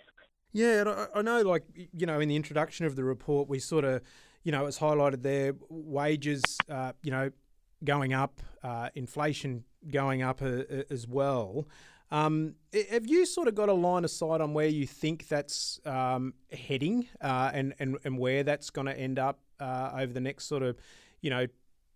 Yeah, 0.53 0.81
and 0.81 0.89
I, 0.89 1.07
I 1.17 1.23
know, 1.23 1.43
like, 1.43 1.65
you 1.75 2.07
know, 2.07 2.21
in 2.21 2.29
the 2.29 2.37
introduction 2.37 2.87
of 2.87 2.97
the 2.97 3.05
report, 3.05 3.49
we 3.49 3.59
sort 3.59 3.85
of, 3.85 4.03
you 4.45 4.53
know, 4.53 4.67
it's 4.67 4.79
highlighted 4.79 5.23
there 5.23 5.55
wages, 5.69 6.43
uh, 6.69 6.93
you 7.03 7.11
know, 7.11 7.31
going 7.85 8.13
up, 8.13 8.41
uh, 8.63 8.89
inflation 8.95 9.65
going 9.91 10.23
up 10.23 10.43
uh, 10.43 10.47
uh, 10.47 10.83
as 10.91 11.09
well. 11.09 11.67
Um, 12.11 12.55
have 12.91 13.07
you 13.07 13.27
sort 13.27 13.49
of 13.49 13.55
got 13.55 13.69
a 13.69 13.73
line 13.73 14.05
of 14.05 14.11
sight 14.11 14.41
on 14.41 14.55
where 14.55 14.69
you 14.69 14.87
think 14.87 15.27
that's 15.27 15.81
um, 15.85 16.35
heading 16.53 17.09
uh, 17.21 17.51
and, 17.53 17.75
and, 17.81 17.99
and 18.05 18.19
where 18.19 18.45
that's 18.45 18.71
going 18.71 18.87
to 18.87 18.97
end 18.97 19.19
up 19.19 19.41
uh, 19.59 19.91
over 19.95 20.13
the 20.13 20.21
next 20.21 20.45
sort 20.45 20.63
of, 20.63 20.77
you 21.21 21.31
know, 21.31 21.47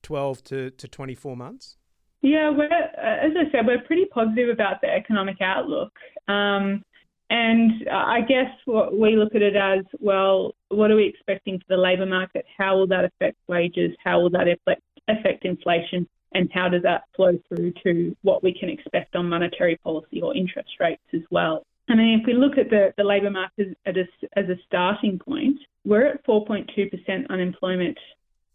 12 0.02 0.42
to, 0.44 0.70
to 0.72 0.88
24 0.88 1.36
months? 1.36 1.76
Yeah, 2.20 2.50
we're, 2.50 2.66
as 2.66 3.32
I 3.36 3.50
said, 3.52 3.66
we're 3.66 3.82
pretty 3.82 4.06
positive 4.06 4.48
about 4.48 4.80
the 4.80 4.88
economic 4.88 5.40
outlook. 5.40 5.92
Um, 6.26 6.82
and 7.30 7.88
I 7.90 8.22
guess 8.22 8.50
what 8.64 8.98
we 8.98 9.16
look 9.16 9.34
at 9.34 9.42
it 9.42 9.54
as 9.54 9.84
well, 10.00 10.54
what 10.68 10.90
are 10.90 10.96
we 10.96 11.06
expecting 11.06 11.58
for 11.58 11.64
the 11.68 11.76
labour 11.76 12.06
market? 12.06 12.46
How 12.56 12.76
will 12.76 12.86
that 12.88 13.04
affect 13.04 13.36
wages? 13.48 13.94
How 14.02 14.20
will 14.20 14.30
that 14.30 14.48
affect, 14.48 14.82
affect 15.08 15.44
inflation 15.44 16.08
and 16.32 16.50
how 16.52 16.68
does 16.68 16.82
that 16.82 17.04
flow 17.16 17.38
through 17.48 17.72
to 17.84 18.16
what 18.22 18.42
we 18.42 18.52
can 18.58 18.68
expect 18.68 19.16
on 19.16 19.28
monetary 19.28 19.76
policy 19.76 20.20
or 20.20 20.34
interest 20.36 20.70
rates 20.80 21.02
as 21.14 21.22
well. 21.30 21.64
I 21.88 21.94
mean, 21.94 22.20
if 22.20 22.26
we 22.26 22.34
look 22.34 22.58
at 22.58 22.68
the, 22.68 22.92
the 22.98 23.04
labour 23.04 23.30
market 23.30 23.76
as 23.86 23.94
a, 23.96 24.38
as 24.38 24.48
a 24.48 24.56
starting 24.66 25.18
point, 25.18 25.56
we're 25.86 26.06
at 26.06 26.26
4.2% 26.26 27.28
unemployment 27.30 27.98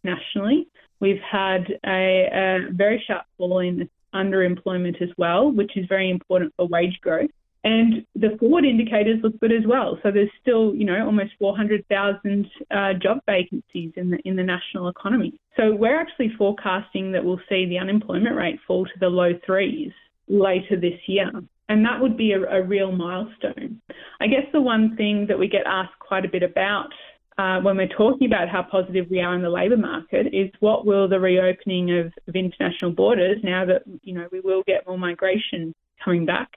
nationally. 0.03 0.67
We've 1.03 1.22
had 1.29 1.65
a, 1.86 2.29
a 2.31 2.72
very 2.72 3.03
sharp 3.05 3.25
fall 3.38 3.60
in 3.60 3.89
underemployment 4.15 5.01
as 5.01 5.10
well, 5.17 5.51
which 5.51 5.75
is 5.75 5.86
very 5.89 6.10
important 6.10 6.53
for 6.55 6.65
wage 6.65 6.98
growth. 7.01 7.29
And 7.65 8.05
the 8.15 8.38
forward 8.39 8.63
indicators 8.63 9.19
look 9.22 9.38
good 9.41 9.51
as 9.51 9.67
well. 9.67 10.00
So 10.01 10.12
there's 10.12 10.29
still, 10.41 10.74
you 10.74 10.86
know, 10.86 11.05
almost 11.05 11.31
400,000 11.39 12.48
uh, 12.72 12.93
job 13.01 13.19
vacancies 13.25 13.91
in 13.98 14.12
the 14.12 14.19
in 14.24 14.38
the 14.38 14.43
national 14.43 14.88
economy. 14.88 15.33
So 15.57 15.75
we're 15.75 16.00
actually 16.00 16.31
forecasting 16.38 17.12
that 17.12 17.25
we'll 17.25 17.41
see 17.50 17.65
the 17.65 17.79
unemployment 17.79 18.38
rate 18.38 18.60
fall 18.65 18.86
to 18.86 19.00
the 19.01 19.10
low 19.10 19.33
threes 19.45 19.91
later 20.29 20.79
this 20.79 21.00
year. 21.07 21.29
And 21.67 21.86
that 21.86 22.00
would 22.00 22.15
be 22.15 22.31
a, 22.31 22.41
a 22.43 22.63
real 22.63 22.93
milestone. 22.93 23.81
I 24.22 24.27
guess 24.27 24.45
the 24.53 24.62
one 24.62 24.95
thing 24.95 25.25
that 25.27 25.38
we 25.38 25.50
get 25.50 25.65
asked 25.65 26.00
quite 26.00 26.24
a 26.24 26.29
bit 26.29 26.43
about 26.43 26.93
uh, 27.38 27.60
when 27.62 27.78
we're 27.78 27.88
talking 27.88 28.28
about 28.28 28.50
how 28.50 28.63
positive 28.63 29.08
we 29.10 29.20
are 29.20 29.36
in 29.36 29.42
the 29.42 29.50
labour 29.50 29.78
market 29.78 30.28
is 30.34 30.50
what 30.60 30.86
will 30.86 31.08
the 31.08 31.20
reopening 31.20 31.98
of, 31.98 32.13
of 32.28 32.36
international 32.36 32.92
borders 32.92 33.38
now 33.44 33.66
that 33.66 33.84
you 34.02 34.13
know 34.13 34.28
we 34.32 34.40
will 34.40 34.63
get 34.68 34.86
more 34.88 34.98
migration 34.98 35.74
coming 36.04 36.25
back 36.25 36.50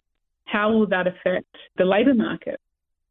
how 0.46 0.72
will 0.72 0.86
that 0.86 1.06
affect 1.06 1.54
the 1.76 1.84
labour 1.84 2.14
market? 2.14 2.60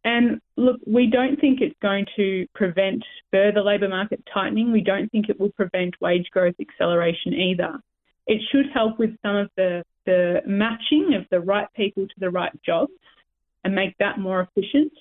And 0.03 0.39
look, 0.55 0.79
we 0.85 1.07
don't 1.07 1.39
think 1.39 1.61
it's 1.61 1.75
going 1.81 2.05
to 2.15 2.47
prevent 2.53 3.03
further 3.31 3.61
labour 3.61 3.89
market 3.89 4.23
tightening. 4.33 4.71
We 4.71 4.81
don't 4.81 5.11
think 5.11 5.29
it 5.29 5.39
will 5.39 5.51
prevent 5.51 5.95
wage 5.99 6.27
growth 6.31 6.55
acceleration 6.59 7.33
either. 7.33 7.79
It 8.27 8.41
should 8.51 8.65
help 8.73 8.97
with 8.97 9.11
some 9.21 9.35
of 9.35 9.49
the, 9.57 9.83
the 10.05 10.41
matching 10.45 11.13
of 11.15 11.25
the 11.29 11.39
right 11.39 11.67
people 11.75 12.07
to 12.07 12.13
the 12.19 12.29
right 12.29 12.51
jobs 12.63 12.93
and 13.63 13.75
make 13.75 13.97
that 13.97 14.19
more 14.19 14.41
efficient. 14.41 14.93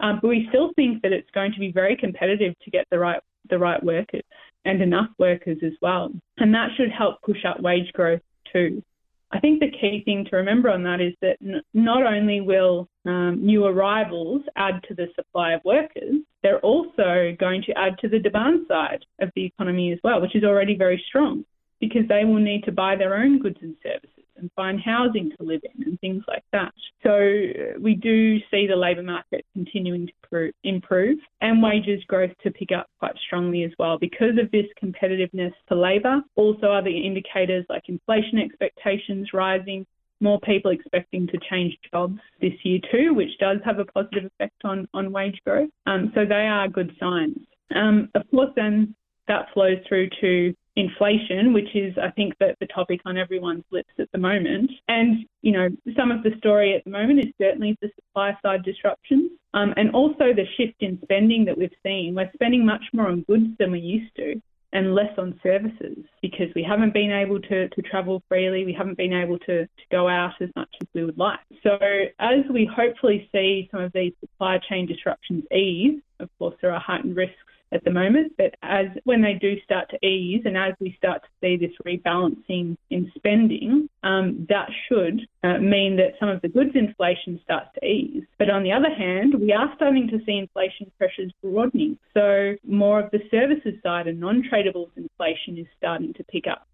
Um, 0.00 0.18
but 0.22 0.28
we 0.28 0.46
still 0.48 0.72
think 0.74 1.02
that 1.02 1.12
it's 1.12 1.30
going 1.30 1.52
to 1.52 1.60
be 1.60 1.72
very 1.72 1.96
competitive 1.96 2.54
to 2.62 2.70
get 2.70 2.86
the 2.90 2.98
right 2.98 3.20
the 3.50 3.58
right 3.58 3.82
workers 3.82 4.22
and 4.64 4.82
enough 4.82 5.08
workers 5.18 5.58
as 5.64 5.72
well. 5.80 6.12
And 6.36 6.54
that 6.54 6.68
should 6.76 6.90
help 6.90 7.22
push 7.22 7.44
up 7.46 7.60
wage 7.60 7.92
growth 7.94 8.20
too. 8.52 8.82
I 9.30 9.40
think 9.40 9.60
the 9.60 9.70
key 9.70 10.02
thing 10.04 10.26
to 10.30 10.36
remember 10.36 10.70
on 10.70 10.82
that 10.84 11.00
is 11.00 11.12
that 11.20 11.36
n- 11.42 11.62
not 11.74 12.04
only 12.04 12.40
will 12.40 12.88
um, 13.04 13.44
new 13.44 13.66
arrivals 13.66 14.42
add 14.56 14.82
to 14.88 14.94
the 14.94 15.08
supply 15.14 15.52
of 15.52 15.60
workers, 15.64 16.14
they're 16.42 16.60
also 16.60 17.36
going 17.38 17.62
to 17.66 17.78
add 17.78 17.98
to 17.98 18.08
the 18.08 18.18
demand 18.18 18.66
side 18.68 19.04
of 19.20 19.30
the 19.34 19.44
economy 19.44 19.92
as 19.92 19.98
well, 20.02 20.20
which 20.20 20.34
is 20.34 20.44
already 20.44 20.76
very 20.76 21.02
strong 21.08 21.44
because 21.78 22.08
they 22.08 22.24
will 22.24 22.40
need 22.40 22.64
to 22.64 22.72
buy 22.72 22.96
their 22.96 23.16
own 23.16 23.38
goods 23.38 23.58
and 23.60 23.76
services 23.82 24.17
and 24.38 24.50
find 24.56 24.80
housing 24.80 25.30
to 25.36 25.42
live 25.42 25.60
in 25.64 25.84
and 25.84 26.00
things 26.00 26.24
like 26.28 26.44
that. 26.52 26.72
So 27.02 27.10
uh, 27.10 27.78
we 27.80 27.94
do 27.94 28.38
see 28.50 28.66
the 28.66 28.76
labour 28.76 29.02
market 29.02 29.44
continuing 29.52 30.08
to 30.30 30.52
improve 30.64 31.18
and 31.40 31.62
wages 31.62 32.02
growth 32.08 32.32
to 32.42 32.50
pick 32.50 32.70
up 32.76 32.88
quite 32.98 33.14
strongly 33.26 33.64
as 33.64 33.72
well 33.78 33.98
because 33.98 34.38
of 34.42 34.50
this 34.50 34.66
competitiveness 34.82 35.52
for 35.66 35.76
labour. 35.76 36.20
Also, 36.36 36.72
other 36.72 36.88
indicators 36.88 37.64
like 37.68 37.84
inflation 37.88 38.38
expectations 38.38 39.28
rising, 39.32 39.86
more 40.20 40.40
people 40.40 40.70
expecting 40.70 41.26
to 41.28 41.38
change 41.50 41.76
jobs 41.92 42.18
this 42.40 42.52
year 42.64 42.80
too, 42.90 43.14
which 43.14 43.38
does 43.38 43.58
have 43.64 43.78
a 43.78 43.84
positive 43.84 44.24
effect 44.24 44.64
on, 44.64 44.88
on 44.92 45.12
wage 45.12 45.38
growth. 45.44 45.70
Um, 45.86 46.12
so 46.14 46.24
they 46.24 46.34
are 46.34 46.68
good 46.68 46.92
signs. 46.98 47.38
Um, 47.74 48.08
of 48.14 48.22
course, 48.30 48.50
then 48.56 48.94
that 49.28 49.46
flows 49.52 49.78
through 49.88 50.08
to 50.20 50.54
inflation, 50.78 51.52
which 51.52 51.74
is, 51.74 51.92
I 52.00 52.10
think, 52.12 52.34
the, 52.38 52.54
the 52.60 52.66
topic 52.66 53.00
on 53.04 53.18
everyone's 53.18 53.64
lips 53.72 53.92
at 53.98 54.10
the 54.12 54.18
moment. 54.18 54.70
And, 54.86 55.26
you 55.42 55.52
know, 55.52 55.68
some 55.96 56.12
of 56.12 56.22
the 56.22 56.30
story 56.38 56.74
at 56.76 56.84
the 56.84 56.90
moment 56.90 57.18
is 57.18 57.32
certainly 57.40 57.76
the 57.82 57.90
supply 57.96 58.36
side 58.42 58.62
disruptions 58.62 59.32
um, 59.54 59.74
and 59.76 59.90
also 59.90 60.32
the 60.32 60.46
shift 60.56 60.80
in 60.80 60.98
spending 61.02 61.44
that 61.46 61.58
we've 61.58 61.70
seen. 61.84 62.14
We're 62.14 62.30
spending 62.32 62.64
much 62.64 62.84
more 62.92 63.08
on 63.08 63.22
goods 63.22 63.50
than 63.58 63.72
we 63.72 63.80
used 63.80 64.14
to 64.16 64.40
and 64.72 64.94
less 64.94 65.16
on 65.16 65.40
services 65.42 65.96
because 66.20 66.48
we 66.54 66.62
haven't 66.62 66.92
been 66.92 67.10
able 67.10 67.40
to, 67.40 67.68
to 67.70 67.82
travel 67.82 68.22
freely, 68.28 68.64
we 68.64 68.72
haven't 68.72 68.98
been 68.98 69.14
able 69.14 69.38
to, 69.38 69.64
to 69.64 69.84
go 69.90 70.08
out 70.08 70.34
as 70.40 70.50
much 70.54 70.68
as 70.80 70.86
we 70.94 71.04
would 71.04 71.18
like. 71.18 71.40
So, 71.62 71.78
as 72.18 72.40
we 72.52 72.70
hopefully 72.70 73.28
see 73.32 73.68
some 73.72 73.80
of 73.80 73.92
these 73.94 74.12
supply 74.20 74.58
chain 74.68 74.86
disruptions 74.86 75.44
ease, 75.50 76.00
of 76.20 76.28
course, 76.38 76.54
there 76.60 76.72
are 76.72 76.80
heightened 76.80 77.16
risks 77.16 77.36
at 77.72 77.84
the 77.84 77.90
moment. 77.90 78.32
But 78.36 78.54
as 78.62 78.86
when 79.04 79.22
they 79.22 79.34
do 79.34 79.60
start 79.62 79.90
to 79.90 80.06
ease, 80.06 80.42
and 80.44 80.56
as 80.56 80.74
we 80.80 80.94
start 80.96 81.22
to 81.22 81.28
see 81.40 81.56
this 81.56 81.74
rebalancing 81.84 82.76
in 82.90 83.10
spending, 83.16 83.88
um, 84.02 84.46
that 84.48 84.68
should 84.88 85.20
uh, 85.42 85.58
mean 85.58 85.96
that 85.96 86.14
some 86.20 86.28
of 86.28 86.40
the 86.42 86.48
goods 86.48 86.72
inflation 86.74 87.40
starts 87.42 87.70
to 87.74 87.84
ease. 87.84 88.24
But 88.38 88.50
on 88.50 88.62
the 88.62 88.72
other 88.72 88.92
hand, 88.94 89.34
we 89.34 89.52
are 89.52 89.72
starting 89.76 90.08
to 90.08 90.18
see 90.24 90.38
inflation 90.38 90.90
pressures 90.98 91.32
broadening. 91.42 91.98
So 92.14 92.54
more 92.66 93.00
of 93.00 93.10
the 93.10 93.20
services 93.30 93.74
side 93.82 94.06
and 94.06 94.20
non-tradables 94.20 94.90
inflation 94.96 95.58
is 95.58 95.66
starting 95.76 96.14
to 96.14 96.24
pick 96.24 96.46
up. 96.46 96.67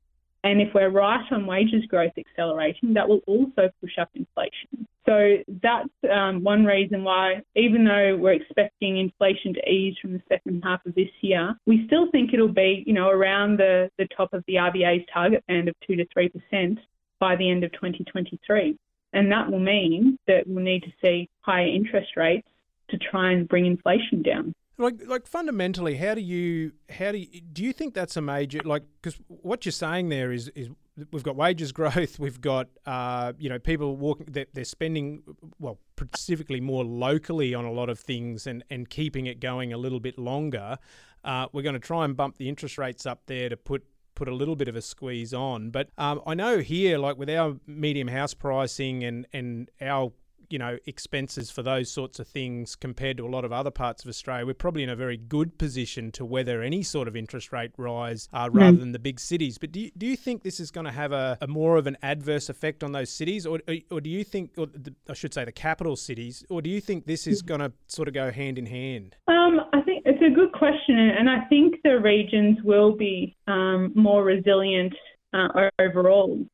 And 0.45 0.61
if 0.61 0.75
we're 0.75 0.91
right 0.91 1.25
on 1.33 1.47
wages 1.47 1.87
growth 1.87 2.13
accelerating, 2.19 2.93
that 2.95 3.09
will 3.09 3.23
also 3.27 3.71
push 3.81 3.99
up 3.99 4.11
inflation. 4.15 4.87
So 5.07 5.39
that's 5.63 5.89
um, 6.13 6.45
one 6.45 6.67
reason 6.67 7.03
why, 7.03 7.41
even 7.57 7.87
though 7.87 8.17
we're 8.19 8.35
expecting 8.35 8.99
inflation 8.99 9.55
to 9.55 9.69
ease 9.69 9.97
from 10.01 10.13
the 10.13 10.23
second 10.29 10.63
half 10.63 10.85
of 10.85 10.95
this 10.95 11.09
year, 11.23 11.55
we 11.67 11.87
still 11.87 12.11
think 12.11 12.35
it'll 12.35 12.49
be, 12.53 12.85
you 12.87 12.93
know, 12.93 13.09
around 13.09 13.59
the, 13.59 13.91
the 13.97 14.07
top 14.15 14.35
of 14.35 14.45
the 14.47 14.57
RBA's 14.57 15.07
target 15.13 15.43
band 15.49 15.69
of 15.69 15.75
two 15.87 15.97
to 15.97 16.07
three 16.13 16.29
percent 16.29 16.79
by 17.19 17.37
the 17.37 17.51
end 17.51 17.65
of 17.65 17.73
2023. 17.73 18.77
And 19.15 19.33
that 19.33 19.51
will 19.51 19.61
mean 19.61 20.19
that 20.27 20.47
we'll 20.47 20.63
need 20.63 20.83
to 20.83 20.93
see 21.03 21.31
higher 21.41 21.69
interest 21.69 22.17
rates 22.17 22.49
to 22.91 22.99
try 22.99 23.33
and 23.33 23.49
bring 23.49 23.65
inflation 23.65 24.23
down. 24.23 24.55
Like, 24.77 25.07
like 25.07 25.27
fundamentally, 25.27 25.97
how 25.97 26.15
do 26.15 26.21
you, 26.21 26.73
how 26.91 27.13
do 27.13 27.19
you, 27.19 27.41
do 27.41 27.63
you 27.63 27.73
think 27.73 27.95
that's 27.95 28.17
a 28.17 28.21
major, 28.21 28.61
like, 28.65 28.83
because 29.01 29.21
what 29.29 29.65
you're 29.65 29.73
saying 29.73 30.09
there 30.09 30.33
is, 30.33 30.49
is 30.57 30.69
we've 31.13 31.23
got 31.23 31.37
wages 31.37 31.71
growth, 31.81 32.19
we've 32.19 32.41
got, 32.41 32.69
uh, 32.87 33.33
you 33.39 33.49
know, 33.49 33.59
people 33.59 33.97
walking, 33.97 34.27
they're, 34.31 34.47
they're, 34.53 34.65
spending, 34.65 35.23
well, 35.59 35.79
specifically 35.97 36.61
more 36.61 36.85
locally 36.85 37.55
on 37.55 37.65
a 37.65 37.73
lot 37.73 37.89
of 37.89 37.99
things 37.99 38.47
and, 38.47 38.65
and 38.69 38.91
keeping 38.91 39.27
it 39.27 39.41
going 39.41 39.73
a 39.73 39.79
little 39.79 40.01
bit 40.01 40.19
longer. 40.19 40.77
Uh, 41.25 41.47
we're 41.53 41.63
going 41.63 41.75
to 41.75 41.81
try 41.81 42.05
and 42.05 42.17
bump 42.17 42.37
the 42.37 42.49
interest 42.49 42.77
rates 42.77 43.07
up 43.07 43.23
there 43.27 43.49
to 43.49 43.57
put 43.57 43.85
put 44.15 44.29
a 44.29 44.35
little 44.35 44.55
bit 44.57 44.69
of 44.69 44.77
a 44.77 44.83
squeeze 44.83 45.35
on. 45.35 45.71
But 45.71 45.89
um, 45.99 46.21
I 46.27 46.35
know 46.35 46.59
here, 46.59 46.99
like 46.99 47.17
with 47.17 47.29
our 47.31 47.57
medium 47.67 48.09
house 48.09 48.35
pricing 48.35 49.05
and 49.05 49.27
and 49.33 49.71
our 49.81 50.13
you 50.51 50.59
know 50.59 50.79
expenses 50.87 51.51
for 51.51 51.63
those 51.63 51.91
sorts 51.91 52.19
of 52.19 52.27
things 52.27 52.77
compared 52.77 53.17
to 53.19 53.27
a 53.27 53.29
lot 53.29 53.45
of 53.45 53.53
other 53.53 53.71
parts 53.71 54.05
of 54.05 54.09
Australia, 54.09 54.47
we're 54.47 54.55
probably 54.55 54.83
in 54.83 54.89
a 54.89 54.97
very 54.97 55.17
good 55.17 55.59
position 55.59 56.11
to 56.13 56.25
weather 56.25 56.63
any 56.63 56.83
sort 56.83 57.09
of 57.09 57.17
interest 57.17 57.53
rate 57.53 57.73
rise 57.77 58.29
uh, 58.33 58.49
hmm. 58.49 58.59
rather 58.59 58.77
mm. 58.77 58.81
than 58.81 58.93
the 58.93 58.99
big 58.99 59.21
cities. 59.21 59.59
But 59.59 59.73
do 59.73 59.81
you, 59.81 59.91
do 59.97 60.07
you 60.07 60.17
think 60.17 60.43
this 60.43 60.61
is 60.61 60.71
going 60.71 60.87
to 60.87 60.93
have 60.93 61.13
a, 61.13 61.39
a, 61.41 61.47
more 61.47 61.77
of 61.77 61.87
an 61.87 61.97
adverse 62.03 62.49
effect 62.49 62.83
on 62.83 62.93
those 62.93 63.11
cities, 63.11 63.47
or 63.47 63.61
or 63.91 64.01
do 64.01 64.11
you 64.11 64.25
think, 64.25 64.53
or 64.57 64.67
the, 64.67 64.95
I 65.09 65.15
should 65.15 65.35
say, 65.35 65.45
the 65.45 65.53
capital 65.53 65.97
cities, 65.97 66.45
or 66.51 66.63
do 66.63 66.71
you 66.71 66.81
think 66.81 67.07
this 67.07 67.27
is 67.27 67.43
going 67.43 67.61
to 67.61 67.73
sort 67.87 68.09
of 68.09 68.15
go 68.15 68.31
hand 68.31 68.59
in 68.59 68.67
hand? 68.67 69.17
Um, 69.29 69.61
I 69.73 69.81
think 69.83 70.03
it's 70.07 70.23
a 70.23 70.35
good 70.35 70.53
question, 70.53 70.99
and 70.99 71.29
I 71.29 71.45
think 71.47 71.77
the 71.85 72.01
regions 72.01 72.59
will 72.65 72.97
be 72.97 73.37
um, 73.47 73.93
more 73.95 74.25
resilient 74.25 74.95
uh, 75.33 75.69
overall. 75.79 76.45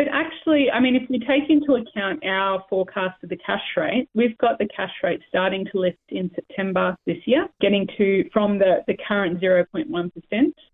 But 0.00 0.08
actually, 0.14 0.70
I 0.70 0.80
mean, 0.80 0.96
if 0.96 1.10
we 1.10 1.18
take 1.18 1.50
into 1.50 1.74
account 1.74 2.24
our 2.24 2.64
forecast 2.70 3.22
of 3.22 3.28
the 3.28 3.36
cash 3.36 3.60
rate, 3.76 4.08
we've 4.14 4.38
got 4.38 4.58
the 4.58 4.66
cash 4.74 4.94
rate 5.02 5.20
starting 5.28 5.66
to 5.70 5.78
lift 5.78 5.98
in 6.08 6.30
September 6.34 6.96
this 7.04 7.18
year, 7.26 7.46
getting 7.60 7.86
to 7.98 8.26
from 8.32 8.58
the, 8.58 8.82
the 8.86 8.96
current 9.06 9.42
0.1%. 9.42 10.10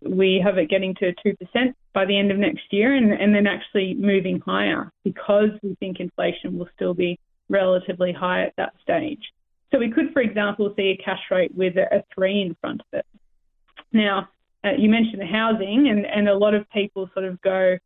We 0.09 0.41
have 0.45 0.57
it 0.57 0.69
getting 0.69 0.95
to 1.01 1.11
2% 1.25 1.73
by 1.93 2.05
the 2.05 2.17
end 2.17 2.31
of 2.31 2.37
next 2.37 2.71
year 2.71 2.95
and, 2.95 3.11
and 3.11 3.35
then 3.35 3.47
actually 3.47 3.95
moving 3.95 4.39
higher 4.39 4.93
because 5.03 5.49
we 5.61 5.75
think 5.75 5.99
inflation 5.99 6.57
will 6.57 6.69
still 6.73 6.93
be 6.93 7.19
relatively 7.49 8.13
high 8.13 8.43
at 8.45 8.53
that 8.55 8.75
stage. 8.81 9.33
So 9.73 9.79
we 9.79 9.91
could, 9.91 10.13
for 10.13 10.21
example, 10.21 10.73
see 10.77 10.95
a 10.97 11.03
cash 11.03 11.23
rate 11.29 11.53
with 11.53 11.75
a, 11.75 11.97
a 11.97 12.03
three 12.15 12.43
in 12.43 12.55
front 12.61 12.79
of 12.79 12.99
it. 12.99 13.05
Now, 13.91 14.29
uh, 14.63 14.71
you 14.77 14.89
mentioned 14.89 15.21
the 15.21 15.25
housing, 15.25 15.89
and, 15.89 16.05
and 16.05 16.27
a 16.27 16.37
lot 16.37 16.53
of 16.53 16.69
people 16.71 17.09
sort 17.13 17.25
of 17.25 17.39
go, 17.41 17.77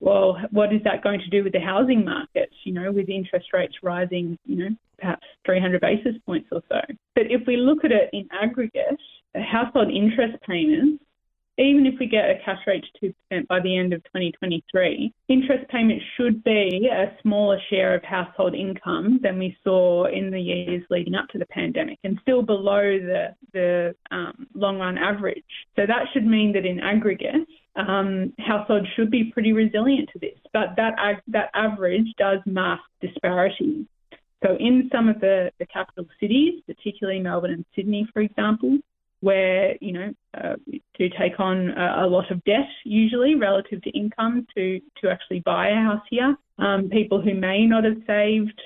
well, 0.00 0.38
what 0.50 0.72
is 0.72 0.82
that 0.84 1.02
going 1.02 1.20
to 1.20 1.28
do 1.28 1.44
with 1.44 1.52
the 1.52 1.60
housing 1.60 2.04
market, 2.04 2.50
you 2.64 2.72
know, 2.72 2.90
with 2.90 3.08
interest 3.08 3.48
rates 3.52 3.74
rising, 3.82 4.38
you 4.46 4.56
know, 4.56 4.76
perhaps 4.98 5.26
300 5.44 5.80
basis 5.80 6.14
points 6.26 6.48
or 6.50 6.62
so. 6.68 6.80
But 7.14 7.24
if 7.28 7.42
we 7.46 7.56
look 7.56 7.84
at 7.84 7.92
it 7.92 8.10
in 8.12 8.26
aggregate, 8.32 8.98
household 9.34 9.90
interest 9.90 10.42
payments 10.48 11.04
even 11.60 11.86
if 11.86 11.94
we 12.00 12.06
get 12.06 12.30
a 12.30 12.38
cash 12.44 12.58
rate 12.66 12.84
to 13.00 13.14
2% 13.32 13.46
by 13.46 13.60
the 13.60 13.76
end 13.76 13.92
of 13.92 14.02
2023, 14.04 15.12
interest 15.28 15.68
payments 15.68 16.04
should 16.16 16.42
be 16.42 16.88
a 16.90 17.14
smaller 17.22 17.58
share 17.68 17.94
of 17.94 18.02
household 18.02 18.54
income 18.54 19.20
than 19.22 19.38
we 19.38 19.56
saw 19.62 20.06
in 20.06 20.30
the 20.30 20.40
years 20.40 20.82
leading 20.90 21.14
up 21.14 21.28
to 21.28 21.38
the 21.38 21.46
pandemic 21.46 21.98
and 22.02 22.18
still 22.22 22.42
below 22.42 22.98
the, 22.98 23.34
the 23.52 23.94
um, 24.10 24.46
long 24.54 24.78
run 24.78 24.96
average. 24.96 25.44
So 25.76 25.86
that 25.86 26.06
should 26.12 26.26
mean 26.26 26.52
that 26.54 26.64
in 26.64 26.80
aggregate, 26.80 27.46
um, 27.76 28.32
households 28.38 28.86
should 28.96 29.10
be 29.10 29.24
pretty 29.24 29.52
resilient 29.52 30.08
to 30.12 30.18
this, 30.18 30.38
but 30.52 30.74
that 30.76 30.94
that 31.28 31.50
average 31.54 32.06
does 32.18 32.38
mask 32.46 32.82
disparities. 33.00 33.86
So 34.42 34.56
in 34.58 34.88
some 34.90 35.08
of 35.08 35.20
the, 35.20 35.52
the 35.58 35.66
capital 35.66 36.06
cities, 36.18 36.62
particularly 36.66 37.20
Melbourne 37.20 37.52
and 37.52 37.64
Sydney, 37.76 38.08
for 38.12 38.22
example, 38.22 38.78
where 39.20 39.76
you 39.80 39.92
know 39.92 40.12
uh, 40.34 40.56
to 40.96 41.08
take 41.10 41.38
on 41.38 41.70
a, 41.70 42.04
a, 42.04 42.06
lot 42.06 42.30
of 42.30 42.42
debt 42.44 42.68
usually 42.84 43.34
relative 43.34 43.82
to 43.82 43.90
income 43.90 44.46
to 44.54 44.80
to 45.00 45.10
actually 45.10 45.40
buy 45.40 45.68
a 45.68 45.74
house 45.74 46.04
here. 46.08 46.36
Um, 46.58 46.88
people 46.90 47.20
who 47.20 47.34
may 47.34 47.66
not 47.66 47.84
have 47.84 47.98
saved 48.06 48.60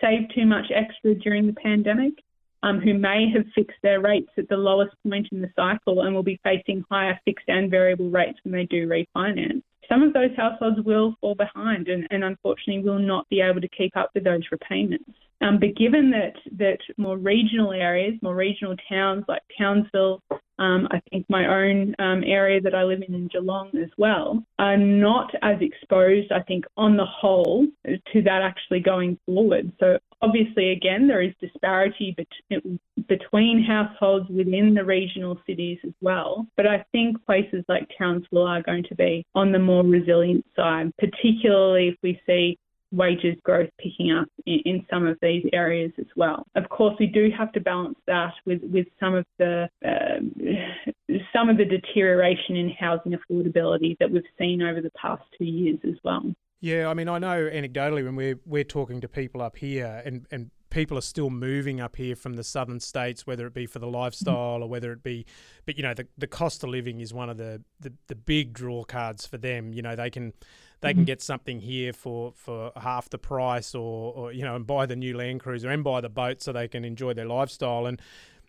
saved 0.00 0.32
too 0.34 0.46
much 0.46 0.66
extra 0.74 1.14
during 1.14 1.46
the 1.46 1.52
pandemic, 1.54 2.14
um, 2.62 2.80
who 2.80 2.94
may 2.94 3.30
have 3.34 3.44
fixed 3.54 3.78
their 3.82 4.00
rates 4.00 4.30
at 4.36 4.48
the 4.48 4.56
lowest 4.56 4.94
point 5.08 5.28
in 5.32 5.40
the 5.40 5.50
cycle 5.56 6.02
and 6.02 6.14
will 6.14 6.22
be 6.22 6.40
facing 6.44 6.84
higher 6.90 7.18
fixed 7.24 7.48
and 7.48 7.70
variable 7.70 8.10
rates 8.10 8.38
when 8.44 8.52
they 8.52 8.66
do 8.66 8.88
refinance 8.88 9.62
some 9.88 10.02
of 10.02 10.12
those 10.12 10.30
households 10.36 10.80
will 10.84 11.14
fall 11.20 11.34
behind 11.34 11.88
and, 11.88 12.06
and 12.10 12.22
unfortunately 12.22 12.82
will 12.82 12.98
not 12.98 13.28
be 13.28 13.40
able 13.40 13.60
to 13.60 13.68
keep 13.68 13.96
up 13.96 14.10
with 14.14 14.24
those 14.24 14.42
repayments. 14.52 15.10
Um, 15.40 15.58
but 15.60 15.76
given 15.76 16.10
that 16.10 16.34
that 16.56 16.78
more 16.96 17.16
regional 17.16 17.72
areas, 17.72 18.14
more 18.22 18.34
regional 18.34 18.76
towns 18.88 19.24
like 19.28 19.42
Townsville, 19.56 20.22
um, 20.58 20.88
I 20.90 21.00
think 21.10 21.26
my 21.28 21.46
own 21.46 21.94
um, 22.00 22.24
area 22.24 22.60
that 22.60 22.74
I 22.74 22.82
live 22.82 23.02
in 23.06 23.14
in 23.14 23.28
Geelong 23.28 23.70
as 23.76 23.90
well, 23.96 24.42
are 24.58 24.76
not 24.76 25.32
as 25.42 25.56
exposed, 25.60 26.32
I 26.32 26.42
think, 26.42 26.64
on 26.76 26.96
the 26.96 27.06
whole, 27.06 27.66
to 27.86 28.22
that 28.22 28.42
actually 28.42 28.80
going 28.80 29.18
forward. 29.26 29.70
So 29.78 29.98
obviously, 30.20 30.72
again, 30.72 31.06
there 31.06 31.22
is 31.22 31.32
disparity 31.40 32.16
bet- 32.16 32.62
between 33.06 33.62
households 33.62 34.28
within 34.28 34.74
the 34.74 34.84
regional 34.84 35.38
cities 35.46 35.78
as 35.86 35.92
well. 36.00 36.46
But 36.56 36.66
I 36.66 36.84
think 36.90 37.24
places 37.24 37.64
like 37.68 37.88
Townsville 37.96 38.46
are 38.46 38.62
going 38.62 38.84
to 38.88 38.96
be 38.96 39.24
on 39.36 39.52
the 39.52 39.60
more 39.60 39.84
resilient 39.84 40.44
side, 40.56 40.92
particularly 40.98 41.88
if 41.88 41.96
we 42.02 42.20
see 42.26 42.58
wages 42.92 43.36
growth 43.42 43.68
picking 43.78 44.12
up 44.12 44.28
in, 44.46 44.60
in, 44.64 44.86
some 44.90 45.06
of 45.06 45.18
these 45.20 45.44
areas 45.52 45.92
as 45.98 46.06
well. 46.16 46.46
Of 46.54 46.68
course, 46.68 46.96
we 46.98 47.06
do 47.06 47.30
have 47.36 47.52
to 47.52 47.60
balance 47.60 47.98
that 48.06 48.32
with, 48.46 48.62
with 48.62 48.86
some 48.98 49.14
of 49.14 49.26
the 49.38 49.68
uh, 49.84 50.20
some 51.34 51.48
of 51.48 51.56
the 51.56 51.64
deterioration 51.64 52.56
in 52.56 52.70
housing 52.70 53.12
affordability 53.12 53.96
that 53.98 54.10
we've 54.10 54.22
seen 54.38 54.62
over 54.62 54.80
the 54.80 54.90
past 54.90 55.22
two 55.36 55.44
years 55.44 55.78
as 55.84 55.96
well. 56.04 56.22
Yeah, 56.60 56.88
I 56.88 56.94
mean, 56.94 57.08
I 57.08 57.18
know 57.18 57.48
anecdotally 57.48 58.04
when 58.04 58.16
we're 58.16 58.38
we're 58.44 58.64
talking 58.64 59.00
to 59.00 59.08
people 59.08 59.42
up 59.42 59.56
here, 59.56 60.02
and 60.04 60.26
and 60.30 60.50
people 60.70 60.98
are 60.98 61.02
still 61.02 61.30
moving 61.30 61.80
up 61.80 61.96
here 61.96 62.16
from 62.16 62.34
the 62.34 62.44
southern 62.44 62.80
states, 62.80 63.26
whether 63.26 63.46
it 63.46 63.54
be 63.54 63.66
for 63.66 63.78
the 63.78 63.86
lifestyle 63.86 64.62
or 64.62 64.68
whether 64.68 64.92
it 64.92 65.02
be, 65.02 65.24
but 65.66 65.76
you 65.76 65.82
know, 65.82 65.94
the, 65.94 66.06
the 66.16 66.26
cost 66.26 66.62
of 66.62 66.70
living 66.70 67.00
is 67.00 67.14
one 67.14 67.30
of 67.30 67.36
the, 67.36 67.62
the, 67.80 67.92
the 68.08 68.14
big 68.14 68.52
draw 68.52 68.84
cards 68.84 69.26
for 69.26 69.38
them. 69.38 69.72
You 69.72 69.82
know, 69.82 69.96
they 69.96 70.10
can 70.10 70.32
they 70.80 70.90
can 70.90 70.98
mm-hmm. 70.98 71.06
get 71.06 71.22
something 71.22 71.60
here 71.60 71.92
for, 71.92 72.32
for 72.36 72.72
half 72.76 73.10
the 73.10 73.18
price 73.18 73.74
or, 73.74 74.12
or, 74.14 74.32
you 74.32 74.44
know, 74.44 74.54
and 74.54 74.66
buy 74.66 74.86
the 74.86 74.96
new 74.96 75.16
Land 75.16 75.40
Cruiser 75.40 75.70
and 75.70 75.82
buy 75.82 76.00
the 76.00 76.08
boat 76.08 76.40
so 76.40 76.52
they 76.52 76.68
can 76.68 76.84
enjoy 76.84 77.14
their 77.14 77.26
lifestyle. 77.26 77.86
And, 77.86 78.00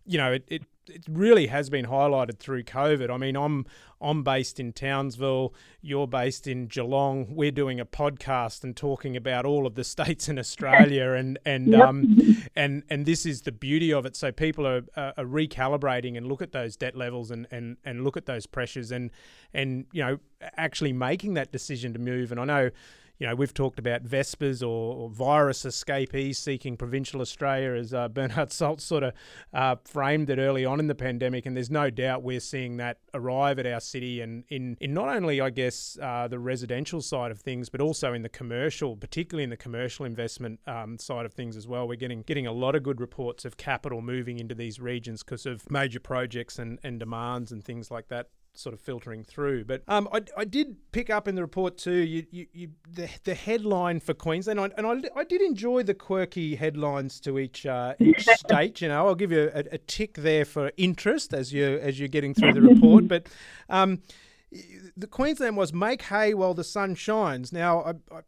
you 0.10 0.18
know, 0.18 0.34
it, 0.34 0.44
it, 0.48 0.64
it 0.88 1.06
really 1.08 1.48
has 1.48 1.70
been 1.70 1.86
highlighted 1.86 2.40
through 2.40 2.64
COVID. 2.64 3.12
I 3.12 3.18
mean, 3.18 3.38
I'm 3.38 3.68
I'm 4.02 4.24
based 4.24 4.60
in 4.60 4.74
Townsville. 4.74 5.54
You're 5.82 6.08
based 6.08 6.48
in 6.48 6.66
Geelong. 6.66 7.36
We're 7.36 7.52
doing 7.52 7.80
a 7.80 7.86
podcast 7.86 8.64
and 8.64 8.76
talking 8.76 9.16
about 9.16 9.46
all 9.46 9.68
of 9.68 9.76
the 9.76 9.84
states 9.84 10.28
in 10.28 10.40
Australia, 10.40 11.12
and 11.14 11.38
and 11.46 11.68
yep. 11.68 11.82
um, 11.82 12.18
and 12.56 12.82
and 12.90 13.06
this 13.06 13.24
is 13.24 13.44
the 13.44 13.52
beauty 13.52 13.94
of 13.94 14.08
it. 14.08 14.16
So 14.16 14.32
people 14.32 14.66
are, 14.66 14.82
are 14.96 15.14
recalibrating 15.26 16.18
and 16.18 16.26
look 16.26 16.42
at 16.42 16.54
those 16.54 16.76
debt 16.76 16.96
levels 16.96 17.30
and, 17.30 17.46
and 17.52 17.78
and 17.86 18.04
look 18.04 18.18
at 18.18 18.26
those 18.26 18.48
pressures 18.48 18.92
and 18.92 19.12
and 19.54 19.86
you 19.92 20.04
know 20.04 20.18
actually 20.58 20.92
making 20.92 21.36
that 21.36 21.52
decision 21.52 21.94
to 21.94 22.00
move. 22.00 22.32
And 22.32 22.42
I 22.42 22.46
know 22.46 22.70
you 23.20 23.28
know, 23.28 23.36
we've 23.36 23.54
talked 23.54 23.80
about 23.80 24.06
VESPAs 24.06 24.64
or, 24.64 24.96
or 24.96 25.10
virus 25.10 25.66
escapees 25.66 26.38
seeking 26.38 26.78
provincial 26.78 27.20
Australia, 27.20 27.74
as 27.74 27.94
uh, 27.94 28.08
Bernard 28.14 28.52
Salt 28.54 28.80
sort 28.80 29.04
of 29.04 29.14
uh, 29.54 29.76
framed 29.84 30.30
it 30.30 30.40
early 30.40 30.64
on 30.64 30.80
in 30.80 30.88
the 30.88 30.96
pandemic. 30.96 31.46
And 31.46 31.56
there's 31.56 31.70
no 31.70 31.90
doubt 31.90 32.24
we're 32.24 32.40
seeing 32.40 32.78
that 32.78 33.00
arrive 33.14 33.60
at 33.60 33.66
our 33.66 33.82
city 33.82 34.22
and 34.22 34.46
in, 34.48 34.78
in 34.80 34.94
not 34.94 35.10
only, 35.10 35.42
I 35.42 35.50
guess, 35.50 35.98
uh, 36.02 36.30
the 36.30 36.40
residential 36.40 37.02
side 37.02 37.32
of 37.32 37.40
things, 37.40 37.68
but 37.68 37.82
also 37.82 38.14
in 38.14 38.22
the 38.22 38.30
commercial, 38.30 38.96
particularly 38.96 39.44
in 39.44 39.50
the 39.50 39.58
commercial 39.58 40.06
investment 40.06 40.62
um, 40.66 40.98
side 40.98 41.26
of 41.26 41.34
things 41.34 41.58
as 41.58 41.68
well. 41.68 41.88
We're 41.88 41.96
getting 41.96 42.22
getting 42.22 42.48
a 42.48 42.54
lot 42.54 42.74
of 42.74 42.84
good 42.84 43.02
reports 43.02 43.44
of 43.44 43.58
capital 43.58 44.02
moving 44.02 44.40
into 44.40 44.56
these 44.56 44.80
regions 44.80 45.24
because 45.24 45.46
of 45.46 45.70
major 45.70 46.00
projects 46.00 46.58
and, 46.58 46.80
and 46.84 47.00
demands 47.00 47.52
and 47.52 47.64
things 47.64 47.92
like 47.92 48.08
that 48.08 48.30
sort 48.54 48.74
of 48.74 48.80
filtering 48.80 49.24
through. 49.24 49.66
But 49.66 49.84
um, 49.88 50.08
I, 50.12 50.22
I 50.38 50.46
did 50.46 50.78
pick 50.92 51.10
up 51.10 51.28
in 51.28 51.36
the 51.36 51.42
report 51.42 51.78
too. 51.78 51.92
You, 51.92 52.26
you, 52.32 52.48
you 52.52 52.70
the, 52.90 53.10
the 53.24 53.36
headline 53.36 54.00
for 54.00 54.14
Queensland, 54.14 54.60
and, 54.60 54.74
I, 54.74 54.78
and 54.78 55.06
I, 55.16 55.20
I 55.20 55.24
did 55.24 55.42
enjoy 55.42 55.84
the 55.84 55.94
quirky 55.94 56.56
headlines 56.56 57.20
to 57.22 57.40
each 57.40 57.66
uh, 57.66 57.94
each 58.00 58.26
state. 58.36 58.82
You 58.82 58.90
know, 58.90 59.08
I'll 59.08 59.16
give 59.16 59.32
you 59.32 59.52
a, 59.54 59.64
a, 59.72 59.78
tick 59.78 60.16
there 60.16 60.46
for 60.46 60.72
interest 60.78 61.34
as 61.34 61.54
you 61.54 61.80
as 61.80 62.00
you're 62.00 62.10
getting 62.10 62.34
through 62.34 62.54
the 62.54 62.62
report. 62.62 62.90
But 63.10 63.28
um, 63.70 64.02
the 64.98 65.08
Queensland 65.08 65.58
was 65.58 65.74
make 65.74 66.04
hay 66.04 66.34
while 66.34 66.54
the 66.54 66.64
sun 66.64 66.96
shines. 66.96 67.52
Now, 67.52 67.82
I, 67.82 67.90
I 68.16 68.22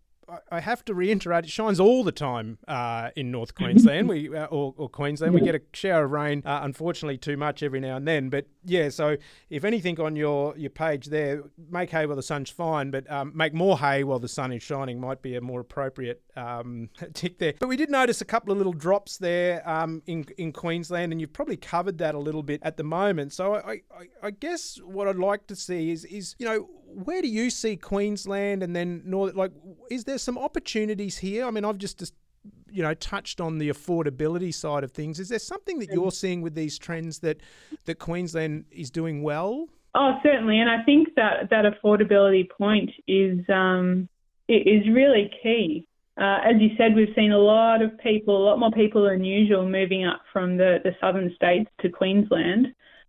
I 0.51 0.59
have 0.59 0.85
to 0.85 0.93
reiterate, 0.93 1.45
it 1.45 1.49
shines 1.49 1.79
all 1.79 2.03
the 2.03 2.11
time 2.11 2.57
uh, 2.67 3.09
in 3.15 3.31
North 3.31 3.55
Queensland, 3.55 4.07
we 4.07 4.35
uh, 4.35 4.45
or, 4.45 4.73
or, 4.77 4.89
Queensland. 4.89 5.33
We 5.33 5.41
get 5.41 5.55
a 5.55 5.61
shower 5.73 6.05
of 6.05 6.11
rain, 6.11 6.43
uh, 6.45 6.61
unfortunately, 6.63 7.17
too 7.17 7.37
much 7.37 7.63
every 7.63 7.79
now 7.79 7.97
and 7.97 8.07
then. 8.07 8.29
But 8.29 8.47
yeah, 8.63 8.89
so 8.89 9.17
if 9.49 9.63
anything 9.63 9.99
on 9.99 10.15
your, 10.15 10.55
your 10.57 10.69
page 10.69 11.07
there, 11.07 11.43
make 11.69 11.89
hay 11.89 12.05
while 12.05 12.15
the 12.15 12.23
sun's 12.23 12.49
fine, 12.49 12.91
but 12.91 13.09
um, 13.11 13.31
make 13.35 13.53
more 13.53 13.77
hay 13.79 14.03
while 14.03 14.19
the 14.19 14.27
sun 14.27 14.51
is 14.51 14.63
shining 14.63 14.99
might 14.99 15.21
be 15.21 15.35
a 15.35 15.41
more 15.41 15.59
appropriate 15.59 16.21
um, 16.35 16.89
tick 17.13 17.39
there. 17.39 17.53
But 17.59 17.69
we 17.69 17.77
did 17.77 17.89
notice 17.89 18.21
a 18.21 18.25
couple 18.25 18.51
of 18.51 18.57
little 18.57 18.73
drops 18.73 19.17
there 19.17 19.67
um, 19.67 20.01
in 20.05 20.25
in 20.37 20.51
Queensland, 20.51 21.11
and 21.11 21.19
you've 21.19 21.33
probably 21.33 21.57
covered 21.57 21.97
that 21.97 22.15
a 22.15 22.19
little 22.19 22.43
bit 22.43 22.61
at 22.63 22.77
the 22.77 22.83
moment. 22.83 23.33
So 23.33 23.55
I, 23.55 23.71
I, 23.71 23.81
I 24.23 24.31
guess 24.31 24.79
what 24.83 25.07
I'd 25.07 25.17
like 25.17 25.47
to 25.47 25.55
see 25.55 25.91
is 25.91 26.05
is 26.05 26.35
you 26.39 26.45
know 26.45 26.69
where 26.93 27.21
do 27.21 27.27
you 27.27 27.49
see 27.49 27.77
Queensland 27.77 28.63
and 28.63 28.75
then 28.75 29.01
North? 29.05 29.35
Like, 29.35 29.51
is 29.89 30.03
there 30.03 30.17
some 30.17 30.37
opportunities 30.37 31.17
here? 31.17 31.45
I 31.45 31.51
mean, 31.51 31.65
I've 31.65 31.77
just, 31.77 32.13
you 32.71 32.81
know 32.81 32.93
touched 32.95 33.41
on 33.41 33.57
the 33.57 33.69
affordability 33.69 34.53
side 34.53 34.83
of 34.83 34.91
things. 34.91 35.19
Is 35.19 35.29
there 35.29 35.39
something 35.39 35.79
that 35.79 35.91
you're 35.91 36.11
seeing 36.11 36.41
with 36.41 36.55
these 36.55 36.79
trends 36.79 37.19
that 37.19 37.41
that 37.85 37.99
Queensland 37.99 38.65
is 38.71 38.89
doing 38.89 39.23
well? 39.23 39.67
Oh, 39.93 40.13
certainly, 40.23 40.59
and 40.59 40.69
I 40.69 40.83
think 40.83 41.09
that 41.15 41.49
that 41.49 41.65
affordability 41.65 42.49
point 42.49 42.89
is 43.07 43.39
um, 43.49 44.07
is 44.47 44.87
really 44.87 45.29
key. 45.43 45.87
Uh, 46.17 46.39
as 46.43 46.55
you 46.59 46.69
said, 46.77 46.95
we've 46.95 47.13
seen 47.15 47.31
a 47.31 47.37
lot 47.37 47.81
of 47.81 47.97
people, 47.99 48.37
a 48.37 48.45
lot 48.45 48.59
more 48.59 48.71
people 48.71 49.03
than 49.09 49.23
usual, 49.23 49.67
moving 49.67 50.05
up 50.05 50.21
from 50.31 50.57
the, 50.57 50.79
the 50.83 50.91
southern 50.99 51.33
states 51.35 51.69
to 51.79 51.89
Queensland. 51.89 52.67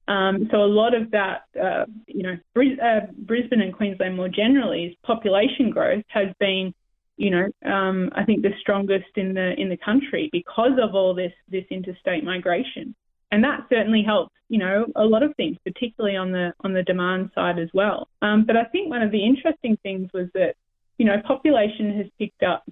Um, 0.08 0.48
so 0.50 0.62
a 0.62 0.66
lot 0.66 0.94
of 0.94 1.10
that, 1.12 1.44
uh, 1.60 1.84
you 2.06 2.22
know, 2.24 2.36
uh, 2.82 3.00
Brisbane 3.18 3.60
and 3.60 3.72
Queensland 3.72 4.16
more 4.16 4.28
generally, 4.28 4.86
is 4.86 4.96
population 5.02 5.70
growth 5.70 6.04
has 6.08 6.28
been, 6.40 6.74
you 7.16 7.30
know, 7.30 7.48
um, 7.70 8.10
I 8.14 8.24
think 8.24 8.42
the 8.42 8.50
strongest 8.60 9.16
in 9.16 9.34
the 9.34 9.54
in 9.60 9.68
the 9.68 9.76
country 9.76 10.28
because 10.32 10.72
of 10.82 10.94
all 10.94 11.14
this 11.14 11.32
this 11.48 11.64
interstate 11.70 12.24
migration, 12.24 12.94
and 13.30 13.44
that 13.44 13.66
certainly 13.70 14.02
helps, 14.02 14.34
you 14.48 14.58
know, 14.58 14.86
a 14.96 15.04
lot 15.04 15.22
of 15.22 15.34
things, 15.36 15.56
particularly 15.64 16.16
on 16.16 16.32
the 16.32 16.52
on 16.64 16.72
the 16.72 16.82
demand 16.82 17.30
side 17.34 17.58
as 17.60 17.68
well. 17.72 18.08
Um, 18.22 18.44
but 18.44 18.56
I 18.56 18.64
think 18.64 18.90
one 18.90 19.02
of 19.02 19.12
the 19.12 19.24
interesting 19.24 19.76
things 19.84 20.10
was 20.12 20.28
that, 20.34 20.56
you 20.98 21.06
know, 21.06 21.20
population 21.24 21.96
has 21.98 22.06
picked 22.18 22.42
up. 22.42 22.64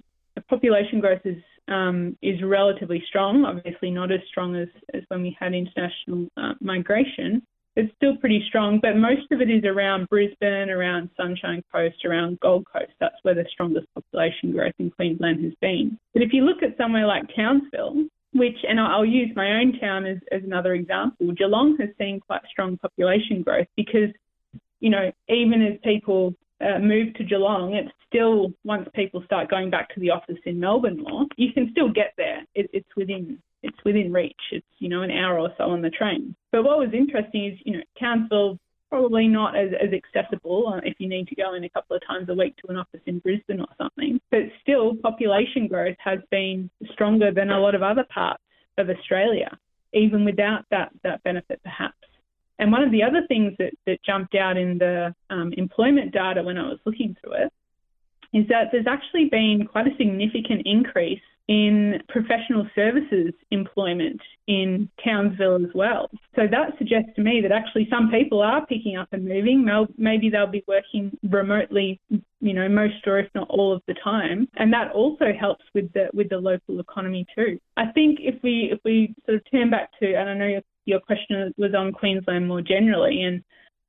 Population 0.49 0.99
growth 0.99 1.21
is 1.23 1.41
um, 1.67 2.17
is 2.21 2.41
relatively 2.43 3.03
strong, 3.07 3.45
obviously 3.45 3.91
not 3.91 4.11
as 4.11 4.19
strong 4.29 4.55
as, 4.55 4.67
as 4.93 5.03
when 5.07 5.21
we 5.21 5.35
had 5.39 5.53
international 5.53 6.27
uh, 6.37 6.53
migration. 6.61 7.41
It's 7.77 7.93
still 7.95 8.17
pretty 8.17 8.43
strong, 8.49 8.79
but 8.81 8.97
most 8.97 9.31
of 9.31 9.39
it 9.39 9.49
is 9.49 9.63
around 9.63 10.09
Brisbane, 10.09 10.69
around 10.69 11.09
Sunshine 11.15 11.63
Coast, 11.71 12.03
around 12.03 12.39
Gold 12.41 12.65
Coast. 12.71 12.91
That's 12.99 13.15
where 13.21 13.35
the 13.35 13.45
strongest 13.49 13.87
population 13.95 14.51
growth 14.51 14.73
in 14.77 14.91
Queensland 14.91 15.43
has 15.45 15.53
been. 15.61 15.97
But 16.13 16.21
if 16.21 16.33
you 16.33 16.43
look 16.43 16.63
at 16.63 16.75
somewhere 16.77 17.07
like 17.07 17.23
Townsville, 17.33 18.07
which, 18.33 18.57
and 18.67 18.79
I'll 18.79 19.05
use 19.05 19.29
my 19.35 19.59
own 19.59 19.79
town 19.79 20.05
as, 20.05 20.17
as 20.31 20.43
another 20.43 20.73
example, 20.73 21.31
Geelong 21.31 21.77
has 21.79 21.89
seen 21.97 22.19
quite 22.19 22.41
strong 22.49 22.77
population 22.77 23.41
growth 23.41 23.67
because, 23.77 24.09
you 24.81 24.89
know, 24.89 25.11
even 25.29 25.61
as 25.61 25.79
people 25.83 26.33
uh, 26.61 26.79
move 26.79 27.13
to 27.15 27.23
Geelong, 27.23 27.73
it's 27.73 27.91
still 28.07 28.53
once 28.63 28.87
people 28.93 29.23
start 29.25 29.49
going 29.49 29.69
back 29.69 29.93
to 29.93 29.99
the 29.99 30.11
office 30.11 30.37
in 30.45 30.59
Melbourne 30.59 31.01
more, 31.01 31.25
you 31.37 31.53
can 31.53 31.69
still 31.71 31.91
get 31.91 32.13
there. 32.17 32.41
It, 32.55 32.69
it's 32.73 32.95
within 32.95 33.39
it's 33.63 33.77
within 33.85 34.11
reach. 34.11 34.41
It's 34.51 34.65
you 34.79 34.89
know 34.89 35.01
an 35.01 35.11
hour 35.11 35.39
or 35.39 35.49
so 35.57 35.65
on 35.65 35.81
the 35.81 35.89
train. 35.89 36.35
But 36.51 36.63
what 36.63 36.79
was 36.79 36.89
interesting 36.93 37.45
is 37.45 37.59
you 37.65 37.77
know 37.77 37.83
Townsville 37.99 38.59
probably 38.91 39.27
not 39.27 39.55
as, 39.55 39.69
as 39.81 39.89
accessible 39.93 40.67
uh, 40.67 40.81
if 40.83 40.95
you 40.99 41.07
need 41.07 41.25
to 41.25 41.35
go 41.35 41.53
in 41.53 41.63
a 41.63 41.69
couple 41.69 41.95
of 41.95 42.05
times 42.05 42.27
a 42.27 42.33
week 42.33 42.53
to 42.57 42.69
an 42.69 42.75
office 42.75 42.99
in 43.05 43.19
Brisbane 43.19 43.61
or 43.61 43.67
something. 43.77 44.19
But 44.29 44.41
still, 44.61 44.95
population 44.97 45.67
growth 45.67 45.95
has 46.03 46.19
been 46.29 46.69
stronger 46.91 47.31
than 47.31 47.51
a 47.51 47.59
lot 47.59 47.73
of 47.73 47.83
other 47.83 48.05
parts 48.13 48.43
of 48.77 48.89
Australia, 48.89 49.57
even 49.93 50.25
without 50.25 50.65
that, 50.71 50.91
that 51.03 51.23
benefit 51.23 51.61
perhaps. 51.63 51.95
And 52.61 52.71
one 52.71 52.83
of 52.83 52.91
the 52.91 53.01
other 53.01 53.25
things 53.27 53.53
that, 53.57 53.73
that 53.87 54.03
jumped 54.05 54.35
out 54.35 54.55
in 54.55 54.77
the 54.77 55.15
um, 55.31 55.51
employment 55.57 56.13
data 56.13 56.43
when 56.43 56.59
I 56.59 56.69
was 56.69 56.77
looking 56.85 57.17
through 57.19 57.33
it 57.33 57.53
is 58.33 58.47
that 58.49 58.69
there's 58.71 58.85
actually 58.87 59.25
been 59.25 59.67
quite 59.69 59.87
a 59.87 59.97
significant 59.97 60.61
increase 60.65 61.19
in 61.47 62.01
professional 62.07 62.67
services 62.75 63.33
employment 63.49 64.21
in 64.47 64.87
Townsville 65.03 65.55
as 65.55 65.73
well. 65.73 66.09
So 66.35 66.43
that 66.49 66.77
suggests 66.77 67.09
to 67.15 67.21
me 67.21 67.41
that 67.41 67.51
actually 67.51 67.87
some 67.89 68.11
people 68.11 68.41
are 68.43 68.65
picking 68.67 68.95
up 68.95 69.09
and 69.11 69.25
moving. 69.25 69.67
Maybe 69.97 70.29
they'll 70.29 70.45
be 70.45 70.63
working 70.67 71.17
remotely, 71.23 71.99
you 72.09 72.53
know, 72.53 72.69
most 72.69 73.05
or 73.07 73.17
if 73.17 73.27
not 73.33 73.49
all 73.49 73.73
of 73.73 73.81
the 73.87 73.95
time, 74.03 74.47
and 74.57 74.71
that 74.71 74.91
also 74.91 75.33
helps 75.37 75.65
with 75.73 75.91
the 75.93 76.09
with 76.13 76.29
the 76.29 76.37
local 76.37 76.79
economy 76.79 77.25
too. 77.35 77.59
I 77.75 77.87
think 77.87 78.19
if 78.21 78.41
we 78.43 78.69
if 78.71 78.79
we 78.85 79.15
sort 79.25 79.37
of 79.37 79.51
turn 79.51 79.71
back 79.71 79.89
to, 79.99 80.13
and 80.13 80.29
I 80.29 80.33
know 80.35 80.47
your 80.47 80.61
your 80.91 80.99
question 80.99 81.53
was 81.57 81.73
on 81.73 81.91
Queensland 81.91 82.47
more 82.47 82.61
generally, 82.61 83.23
and 83.23 83.43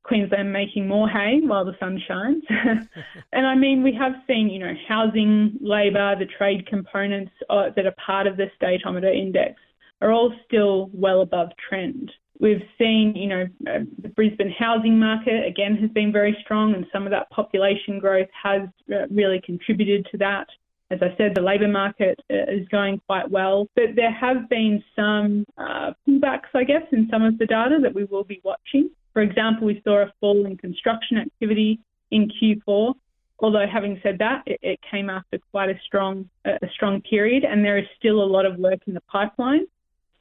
Queensland 0.05 0.53
making 0.53 0.89
more 0.89 1.09
hay 1.09 1.41
while 1.43 1.65
the 1.65 1.77
sun 1.79 2.01
shines. 2.09 2.43
and 3.33 3.47
I 3.47 3.55
mean, 3.55 3.83
we 3.83 3.95
have 3.95 4.13
seen, 4.27 4.49
you 4.49 4.59
know, 4.59 4.75
housing, 4.89 5.59
labour, 5.61 6.17
the 6.19 6.27
trade 6.27 6.67
components 6.67 7.33
uh, 7.51 7.71
that 7.77 7.87
are 7.87 7.95
part 8.05 8.27
of 8.27 8.37
the 8.37 8.47
Stateometer 8.61 9.15
index 9.15 9.61
are 10.01 10.13
all 10.13 10.33
still 10.47 10.91
well 10.93 11.21
above 11.21 11.49
trend. 11.69 12.11
We've 12.41 12.63
seen, 12.77 13.15
you 13.15 13.29
know, 13.29 13.43
uh, 13.69 13.85
the 14.03 14.09
Brisbane 14.09 14.53
housing 14.59 14.99
market 14.99 15.47
again 15.47 15.77
has 15.77 15.91
been 15.91 16.11
very 16.11 16.37
strong, 16.43 16.75
and 16.75 16.87
some 16.93 17.05
of 17.05 17.11
that 17.11 17.31
population 17.31 18.01
growth 18.01 18.29
has 18.43 18.63
uh, 18.93 19.07
really 19.11 19.41
contributed 19.45 20.07
to 20.11 20.19
that. 20.19 20.49
As 20.93 20.99
I 21.01 21.17
said, 21.17 21.35
the 21.35 21.41
labour 21.41 21.69
market 21.69 22.21
uh, 22.31 22.53
is 22.53 22.69
going 22.69 23.01
quite 23.07 23.31
well, 23.31 23.67
but 23.75 23.97
there 23.97 24.13
have 24.13 24.47
been 24.51 24.85
some 24.95 25.47
uh, 25.57 25.93
pullbacks, 26.07 26.53
I 26.55 26.65
guess, 26.65 26.83
in 26.93 27.09
some 27.11 27.23
of 27.23 27.39
the 27.39 27.47
data 27.47 27.79
that 27.81 27.95
we 27.95 28.05
will 28.05 28.25
be 28.25 28.43
watching. 28.45 28.91
For 29.15 29.23
example, 29.23 29.67
we 29.67 29.81
saw 29.85 30.03
a 30.03 30.13
fall 30.21 30.45
in 30.45 30.59
construction 30.59 31.17
activity 31.17 31.81
in 32.11 32.31
Q4. 32.31 32.93
Although 33.39 33.67
having 33.67 34.01
said 34.03 34.19
that, 34.19 34.43
it, 34.45 34.61
it 34.61 34.81
came 34.89 35.09
after 35.09 35.39
quite 35.51 35.71
a 35.71 35.79
strong 35.87 36.29
a 36.45 36.69
strong 36.75 37.01
period, 37.01 37.45
and 37.45 37.65
there 37.65 37.79
is 37.79 37.87
still 37.99 38.23
a 38.23 38.29
lot 38.37 38.45
of 38.45 38.59
work 38.59 38.81
in 38.87 38.93
the 38.93 39.01
pipeline. 39.11 39.65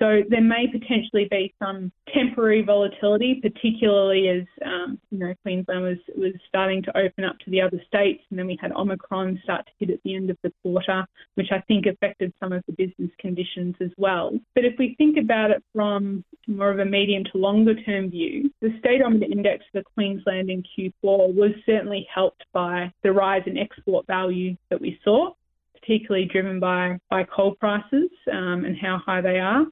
So 0.01 0.23
there 0.29 0.41
may 0.41 0.65
potentially 0.65 1.27
be 1.29 1.53
some 1.59 1.91
temporary 2.11 2.63
volatility, 2.63 3.39
particularly 3.39 4.29
as 4.29 4.47
um, 4.65 4.99
you 5.11 5.19
know 5.19 5.35
Queensland 5.43 5.83
was 5.83 5.97
was 6.15 6.33
starting 6.47 6.81
to 6.83 6.97
open 6.97 7.23
up 7.23 7.37
to 7.45 7.51
the 7.51 7.61
other 7.61 7.79
states, 7.87 8.23
and 8.31 8.39
then 8.39 8.47
we 8.47 8.57
had 8.59 8.71
Omicron 8.71 9.39
start 9.43 9.67
to 9.67 9.71
hit 9.77 9.93
at 9.93 10.01
the 10.03 10.15
end 10.15 10.31
of 10.31 10.37
the 10.41 10.51
quarter, 10.63 11.05
which 11.35 11.49
I 11.51 11.61
think 11.67 11.85
affected 11.85 12.33
some 12.39 12.51
of 12.51 12.63
the 12.65 12.73
business 12.73 13.11
conditions 13.19 13.75
as 13.79 13.91
well. 13.95 14.31
But 14.55 14.65
if 14.65 14.73
we 14.79 14.95
think 14.97 15.17
about 15.17 15.51
it 15.51 15.63
from 15.71 16.25
more 16.47 16.71
of 16.71 16.79
a 16.79 16.85
medium 16.85 17.23
to 17.31 17.37
longer 17.37 17.75
term 17.83 18.09
view, 18.09 18.49
the 18.59 18.69
Stateometer 18.83 19.31
index 19.31 19.65
for 19.71 19.83
Queensland 19.93 20.49
in 20.49 20.63
Q4 20.63 21.35
was 21.35 21.51
certainly 21.67 22.07
helped 22.11 22.43
by 22.53 22.91
the 23.03 23.11
rise 23.11 23.43
in 23.45 23.59
export 23.59 24.07
value 24.07 24.57
that 24.71 24.81
we 24.81 24.99
saw 25.03 25.33
particularly 25.79 26.29
driven 26.31 26.59
by, 26.59 26.95
by 27.09 27.23
coal 27.23 27.55
prices 27.55 28.09
um, 28.31 28.65
and 28.65 28.77
how 28.79 28.99
high 29.03 29.19
they 29.19 29.39
are. 29.39 29.65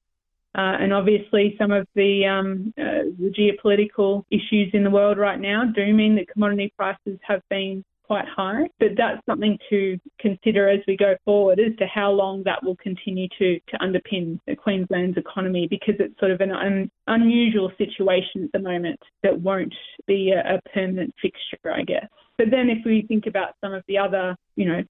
Uh, 0.57 0.81
and 0.81 0.91
obviously, 0.91 1.55
some 1.59 1.71
of 1.71 1.87
the, 1.95 2.25
um, 2.25 2.73
uh, 2.77 3.05
the 3.19 3.31
geopolitical 3.37 4.23
issues 4.31 4.69
in 4.73 4.83
the 4.83 4.89
world 4.89 5.17
right 5.17 5.39
now 5.39 5.63
do 5.75 5.93
mean 5.93 6.15
that 6.15 6.27
commodity 6.27 6.73
prices 6.75 7.19
have 7.21 7.41
been 7.49 7.83
quite 8.09 8.25
high. 8.27 8.63
But 8.79 8.89
that's 8.97 9.23
something 9.27 9.59
to 9.69 9.99
consider 10.19 10.67
as 10.67 10.79
we 10.87 10.97
go 10.97 11.15
forward 11.23 11.59
as 11.59 11.77
to 11.77 11.85
how 11.85 12.11
long 12.11 12.41
that 12.43 12.63
will 12.63 12.75
continue 12.77 13.27
to, 13.37 13.59
to 13.59 13.77
underpin 13.77 14.39
Queensland's 14.57 15.17
economy 15.17 15.67
because 15.69 15.93
it's 15.99 16.19
sort 16.19 16.31
of 16.31 16.41
an 16.41 16.51
un, 16.51 16.89
unusual 17.05 17.71
situation 17.77 18.45
at 18.45 18.51
the 18.51 18.59
moment 18.59 18.99
that 19.21 19.39
won't 19.39 19.75
be 20.07 20.31
a, 20.31 20.55
a 20.55 20.69
permanent 20.73 21.13
fixture, 21.21 21.71
I 21.71 21.83
guess. 21.83 22.07
But 22.39 22.47
then 22.49 22.69
if 22.69 22.79
we 22.83 23.05
think 23.07 23.27
about 23.27 23.53
some 23.61 23.73
of 23.73 23.83
the 23.87 23.99
other, 23.99 24.35
you 24.55 24.65
know, 24.65 24.81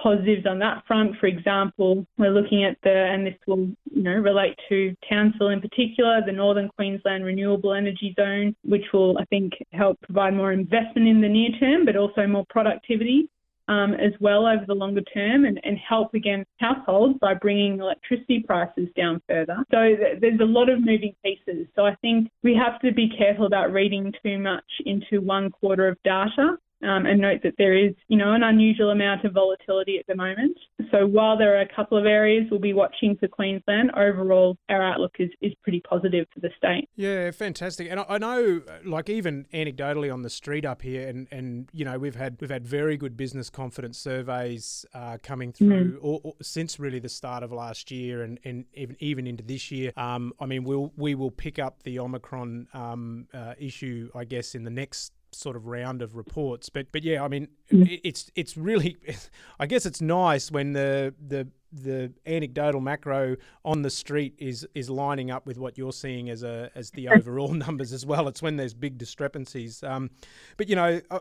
positives 0.00 0.46
on 0.46 0.58
that 0.58 0.82
front. 0.86 1.16
For 1.18 1.26
example, 1.26 2.06
we're 2.18 2.30
looking 2.30 2.64
at 2.64 2.76
the, 2.82 2.90
and 2.90 3.26
this 3.26 3.34
will, 3.46 3.68
you 3.90 4.02
know, 4.02 4.12
relate 4.12 4.58
to 4.68 4.94
Townsville 5.08 5.48
in 5.48 5.60
particular, 5.60 6.20
the 6.24 6.32
Northern 6.32 6.68
Queensland 6.76 7.24
Renewable 7.24 7.72
Energy 7.72 8.14
Zone, 8.18 8.54
which 8.64 8.84
will, 8.92 9.16
I 9.18 9.24
think, 9.26 9.52
help 9.72 10.00
provide 10.02 10.34
more 10.34 10.52
investment 10.52 11.08
in 11.08 11.20
the 11.20 11.28
near 11.28 11.50
term, 11.58 11.84
but 11.84 11.96
also 11.96 12.26
more 12.26 12.44
productivity. 12.48 13.28
Um, 13.66 13.94
as 13.94 14.12
well 14.20 14.46
over 14.46 14.62
the 14.66 14.74
longer 14.74 15.00
term 15.00 15.46
and, 15.46 15.58
and 15.64 15.78
help 15.78 16.12
again 16.12 16.44
households 16.58 17.18
by 17.18 17.32
bringing 17.32 17.80
electricity 17.80 18.44
prices 18.46 18.88
down 18.94 19.22
further. 19.26 19.56
So 19.70 19.96
th- 19.96 20.20
there's 20.20 20.40
a 20.40 20.44
lot 20.44 20.68
of 20.68 20.84
moving 20.84 21.14
pieces. 21.24 21.66
So 21.74 21.86
I 21.86 21.94
think 22.02 22.28
we 22.42 22.54
have 22.54 22.78
to 22.80 22.92
be 22.92 23.08
careful 23.16 23.46
about 23.46 23.72
reading 23.72 24.12
too 24.22 24.38
much 24.38 24.66
into 24.84 25.22
one 25.22 25.48
quarter 25.48 25.88
of 25.88 25.96
data 26.04 26.58
um, 26.84 27.06
and 27.06 27.20
note 27.20 27.40
that 27.42 27.54
there 27.58 27.76
is, 27.76 27.94
you 28.08 28.16
know, 28.16 28.32
an 28.32 28.42
unusual 28.42 28.90
amount 28.90 29.24
of 29.24 29.32
volatility 29.32 29.98
at 29.98 30.06
the 30.06 30.14
moment. 30.14 30.56
So 30.90 31.06
while 31.06 31.38
there 31.38 31.56
are 31.56 31.62
a 31.62 31.74
couple 31.74 31.98
of 31.98 32.06
areas 32.06 32.46
we'll 32.50 32.60
be 32.60 32.72
watching 32.72 33.16
for 33.18 33.28
Queensland, 33.28 33.90
overall 33.96 34.56
our 34.68 34.82
outlook 34.82 35.16
is, 35.18 35.30
is 35.40 35.52
pretty 35.62 35.80
positive 35.80 36.26
for 36.32 36.40
the 36.40 36.50
state. 36.56 36.88
Yeah, 36.96 37.30
fantastic. 37.30 37.88
And 37.90 38.00
I, 38.00 38.04
I 38.08 38.18
know, 38.18 38.62
like 38.84 39.08
even 39.08 39.46
anecdotally 39.52 40.12
on 40.12 40.22
the 40.22 40.30
street 40.30 40.64
up 40.64 40.82
here, 40.82 41.08
and, 41.08 41.26
and 41.30 41.68
you 41.72 41.84
know 41.84 41.98
we've 41.98 42.16
had 42.16 42.36
we've 42.40 42.50
had 42.50 42.66
very 42.66 42.96
good 42.96 43.16
business 43.16 43.50
confidence 43.50 43.98
surveys 43.98 44.84
uh, 44.94 45.18
coming 45.22 45.52
through 45.52 45.92
mm. 45.92 45.98
or, 46.00 46.20
or 46.22 46.34
since 46.42 46.78
really 46.78 46.98
the 46.98 47.08
start 47.08 47.42
of 47.42 47.52
last 47.52 47.90
year, 47.90 48.22
and, 48.22 48.38
and 48.44 48.66
even 48.74 48.96
even 49.00 49.26
into 49.26 49.42
this 49.42 49.70
year. 49.70 49.92
Um, 49.96 50.32
I 50.40 50.46
mean, 50.46 50.64
we'll 50.64 50.92
we 50.96 51.14
will 51.14 51.30
pick 51.30 51.58
up 51.58 51.82
the 51.82 51.98
Omicron 51.98 52.68
um, 52.74 53.26
uh, 53.32 53.54
issue, 53.58 54.10
I 54.14 54.24
guess, 54.24 54.54
in 54.54 54.64
the 54.64 54.70
next 54.70 55.13
sort 55.34 55.56
of 55.56 55.66
round 55.66 56.02
of 56.02 56.16
reports. 56.16 56.68
But 56.68 56.92
but 56.92 57.02
yeah, 57.02 57.22
I 57.22 57.28
mean, 57.28 57.48
mm. 57.72 58.00
it's 58.02 58.30
it's 58.34 58.56
really, 58.56 58.96
I 59.60 59.66
guess 59.66 59.86
it's 59.86 60.00
nice 60.00 60.50
when 60.50 60.72
the 60.72 61.14
the 61.26 61.48
the 61.74 62.12
anecdotal 62.26 62.80
macro 62.80 63.36
on 63.64 63.82
the 63.82 63.90
street 63.90 64.34
is 64.38 64.66
is 64.74 64.88
lining 64.88 65.30
up 65.30 65.46
with 65.46 65.58
what 65.58 65.76
you're 65.76 65.92
seeing 65.92 66.30
as 66.30 66.42
a 66.42 66.70
as 66.74 66.90
the 66.92 67.08
overall 67.08 67.48
numbers 67.52 67.92
as 67.92 68.06
well. 68.06 68.28
It's 68.28 68.42
when 68.42 68.56
there's 68.56 68.74
big 68.74 68.96
discrepancies. 68.96 69.82
Um, 69.82 70.10
but 70.56 70.68
you 70.68 70.76
know, 70.76 71.00
I, 71.10 71.18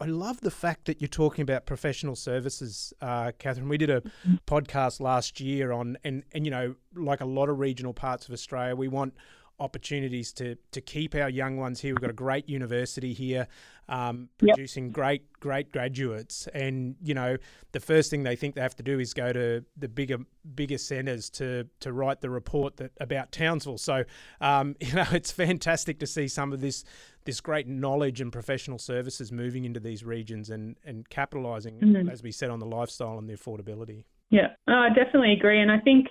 I, 0.00 0.04
love 0.06 0.40
the 0.40 0.50
fact 0.50 0.86
that 0.86 1.00
you're 1.00 1.08
talking 1.08 1.42
about 1.42 1.66
professional 1.66 2.16
services, 2.16 2.92
uh, 3.00 3.32
Catherine. 3.38 3.68
We 3.68 3.78
did 3.78 3.90
a 3.90 4.00
mm-hmm. 4.00 4.34
podcast 4.46 5.00
last 5.00 5.40
year 5.40 5.72
on 5.72 5.96
and 6.04 6.24
and 6.32 6.44
you 6.44 6.50
know, 6.50 6.74
like 6.94 7.20
a 7.20 7.26
lot 7.26 7.48
of 7.48 7.58
regional 7.58 7.94
parts 7.94 8.26
of 8.26 8.32
Australia, 8.32 8.74
we 8.74 8.88
want 8.88 9.14
opportunities 9.60 10.32
to 10.32 10.56
to 10.72 10.80
keep 10.80 11.14
our 11.14 11.28
young 11.28 11.56
ones 11.56 11.80
here. 11.80 11.94
We've 11.94 12.00
got 12.00 12.10
a 12.10 12.14
great 12.14 12.48
university 12.48 13.12
here, 13.12 13.46
um, 13.88 14.28
producing 14.38 14.86
yep. 14.86 14.92
great 14.92 15.32
great 15.38 15.70
graduates, 15.70 16.48
and 16.54 16.96
you 17.02 17.14
know 17.14 17.36
the 17.72 17.80
first 17.80 18.10
thing 18.10 18.22
they 18.22 18.36
think 18.36 18.54
they 18.54 18.62
have 18.62 18.76
to 18.76 18.82
do 18.82 18.98
is 18.98 19.14
go 19.14 19.32
to 19.32 19.64
the 19.76 19.88
bigger 19.88 20.18
bigger 20.54 20.78
centres 20.78 21.30
to 21.30 21.68
to 21.80 21.92
write 21.92 22.20
the 22.20 22.30
report 22.30 22.78
that 22.78 22.92
about 23.00 23.30
Townsville. 23.30 23.78
So 23.78 24.04
um, 24.40 24.74
you 24.80 24.94
know 24.94 25.06
it's 25.12 25.30
fantastic 25.30 26.00
to 26.00 26.06
see 26.06 26.26
some 26.26 26.52
of 26.52 26.60
this 26.60 26.84
this 27.24 27.40
great 27.40 27.68
knowledge 27.68 28.20
and 28.20 28.32
professional 28.32 28.78
services 28.78 29.30
moving 29.30 29.64
into 29.64 29.80
these 29.80 30.02
regions 30.02 30.50
and 30.50 30.76
and 30.84 31.08
capitalising, 31.10 31.78
mm-hmm. 31.80 32.08
as 32.08 32.22
we 32.22 32.32
said, 32.32 32.50
on 32.50 32.58
the 32.58 32.66
lifestyle 32.66 33.18
and 33.18 33.28
the 33.28 33.34
affordability. 33.34 34.04
Yeah, 34.30 34.54
I 34.68 34.88
definitely 34.90 35.32
agree, 35.32 35.60
and 35.60 35.70
I 35.70 35.80
think 35.80 36.06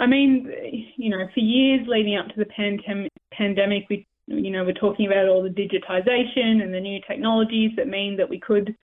I 0.00 0.06
mean, 0.06 0.50
you 0.96 1.10
know, 1.10 1.28
for 1.34 1.40
years 1.40 1.86
leading 1.86 2.16
up 2.16 2.28
to 2.28 2.34
the 2.38 2.46
pandem- 2.46 3.08
pandemic, 3.32 3.84
we, 3.90 4.06
you 4.26 4.50
know, 4.50 4.64
we're 4.64 4.72
talking 4.72 5.06
about 5.06 5.28
all 5.28 5.42
the 5.42 5.50
digitization 5.50 6.62
and 6.62 6.72
the 6.72 6.80
new 6.80 7.00
technologies 7.06 7.72
that 7.76 7.86
mean 7.86 8.16
that 8.16 8.28
we 8.28 8.40
could, 8.40 8.74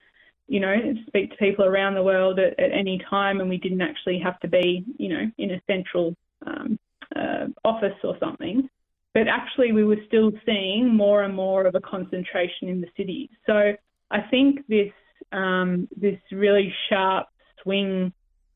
you 0.46 0.60
know, 0.60 0.76
speak 1.08 1.30
to 1.30 1.36
people 1.36 1.64
around 1.64 1.94
the 1.94 2.02
world 2.04 2.38
at, 2.38 2.58
at 2.60 2.70
any 2.72 3.00
time, 3.10 3.40
and 3.40 3.50
we 3.50 3.58
didn't 3.58 3.80
actually 3.80 4.20
have 4.20 4.38
to 4.40 4.48
be, 4.48 4.84
you 4.96 5.08
know, 5.08 5.24
in 5.38 5.50
a 5.50 5.60
central 5.66 6.14
um, 6.46 6.78
uh, 7.16 7.46
office 7.64 7.98
or 8.04 8.16
something. 8.20 8.70
But 9.12 9.26
actually, 9.26 9.72
we 9.72 9.82
were 9.82 9.96
still 10.06 10.30
seeing 10.46 10.94
more 10.94 11.24
and 11.24 11.34
more 11.34 11.66
of 11.66 11.74
a 11.74 11.80
concentration 11.80 12.68
in 12.68 12.80
the 12.80 12.88
cities. 12.96 13.30
So 13.44 13.72
I 14.12 14.20
think 14.30 14.60
this 14.68 14.92
um, 15.32 15.88
this 15.96 16.20
really 16.30 16.72
sharp 16.88 17.26
swing 17.62 18.12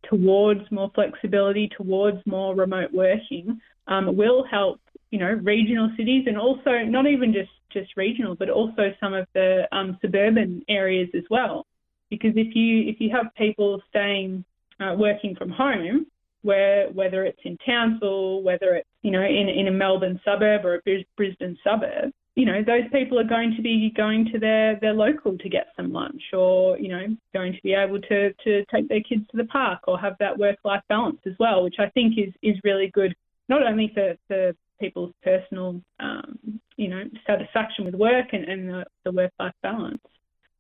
towards 0.08 0.70
more 0.70 0.90
flexibility, 0.94 1.68
towards 1.76 2.18
more 2.26 2.54
remote 2.54 2.92
working, 2.92 3.60
um, 3.86 4.16
will 4.16 4.44
help, 4.44 4.80
you 5.10 5.18
know, 5.18 5.32
regional 5.42 5.90
cities 5.96 6.24
and 6.26 6.38
also 6.38 6.78
not 6.84 7.06
even 7.06 7.32
just, 7.32 7.50
just 7.72 7.96
regional, 7.96 8.34
but 8.34 8.50
also 8.50 8.94
some 9.00 9.14
of 9.14 9.26
the 9.34 9.66
um, 9.72 9.98
suburban 10.00 10.62
areas 10.68 11.08
as 11.14 11.24
well. 11.30 11.66
Because 12.10 12.32
if 12.36 12.54
you 12.54 12.90
if 12.90 13.00
you 13.00 13.10
have 13.10 13.34
people 13.36 13.80
staying 13.88 14.44
uh, 14.80 14.94
working 14.94 15.34
from 15.34 15.50
home, 15.50 16.06
where 16.42 16.90
whether 16.90 17.24
it's 17.24 17.40
in 17.44 17.56
Townsville, 17.64 18.42
whether 18.42 18.74
it's 18.74 18.88
you 19.00 19.10
know 19.10 19.22
in 19.22 19.48
in 19.48 19.68
a 19.68 19.70
Melbourne 19.70 20.20
suburb 20.24 20.66
or 20.66 20.74
a 20.86 21.06
Brisbane 21.16 21.56
suburb, 21.64 22.12
you 22.34 22.46
know, 22.46 22.62
those 22.66 22.84
people 22.92 23.18
are 23.18 23.24
going 23.24 23.54
to 23.56 23.62
be 23.62 23.92
going 23.94 24.28
to 24.32 24.38
their, 24.38 24.78
their 24.80 24.94
local 24.94 25.36
to 25.36 25.48
get 25.48 25.66
some 25.76 25.92
lunch 25.92 26.22
or, 26.32 26.78
you 26.78 26.88
know, 26.88 27.06
going 27.34 27.52
to 27.52 27.58
be 27.62 27.74
able 27.74 28.00
to, 28.00 28.32
to 28.44 28.64
take 28.66 28.88
their 28.88 29.02
kids 29.02 29.26
to 29.30 29.36
the 29.36 29.44
park 29.44 29.80
or 29.86 29.98
have 29.98 30.14
that 30.18 30.38
work 30.38 30.56
life 30.64 30.82
balance 30.88 31.18
as 31.26 31.34
well, 31.38 31.62
which 31.62 31.76
I 31.78 31.90
think 31.90 32.14
is, 32.16 32.32
is 32.42 32.56
really 32.64 32.90
good, 32.94 33.14
not 33.48 33.62
only 33.62 33.92
for, 33.94 34.14
for 34.28 34.52
people's 34.80 35.12
personal, 35.22 35.82
um, 36.00 36.38
you 36.76 36.88
know, 36.88 37.02
satisfaction 37.26 37.84
with 37.84 37.94
work 37.94 38.26
and, 38.32 38.44
and 38.44 38.68
the, 38.68 38.84
the 39.04 39.12
work 39.12 39.32
life 39.38 39.52
balance, 39.62 40.00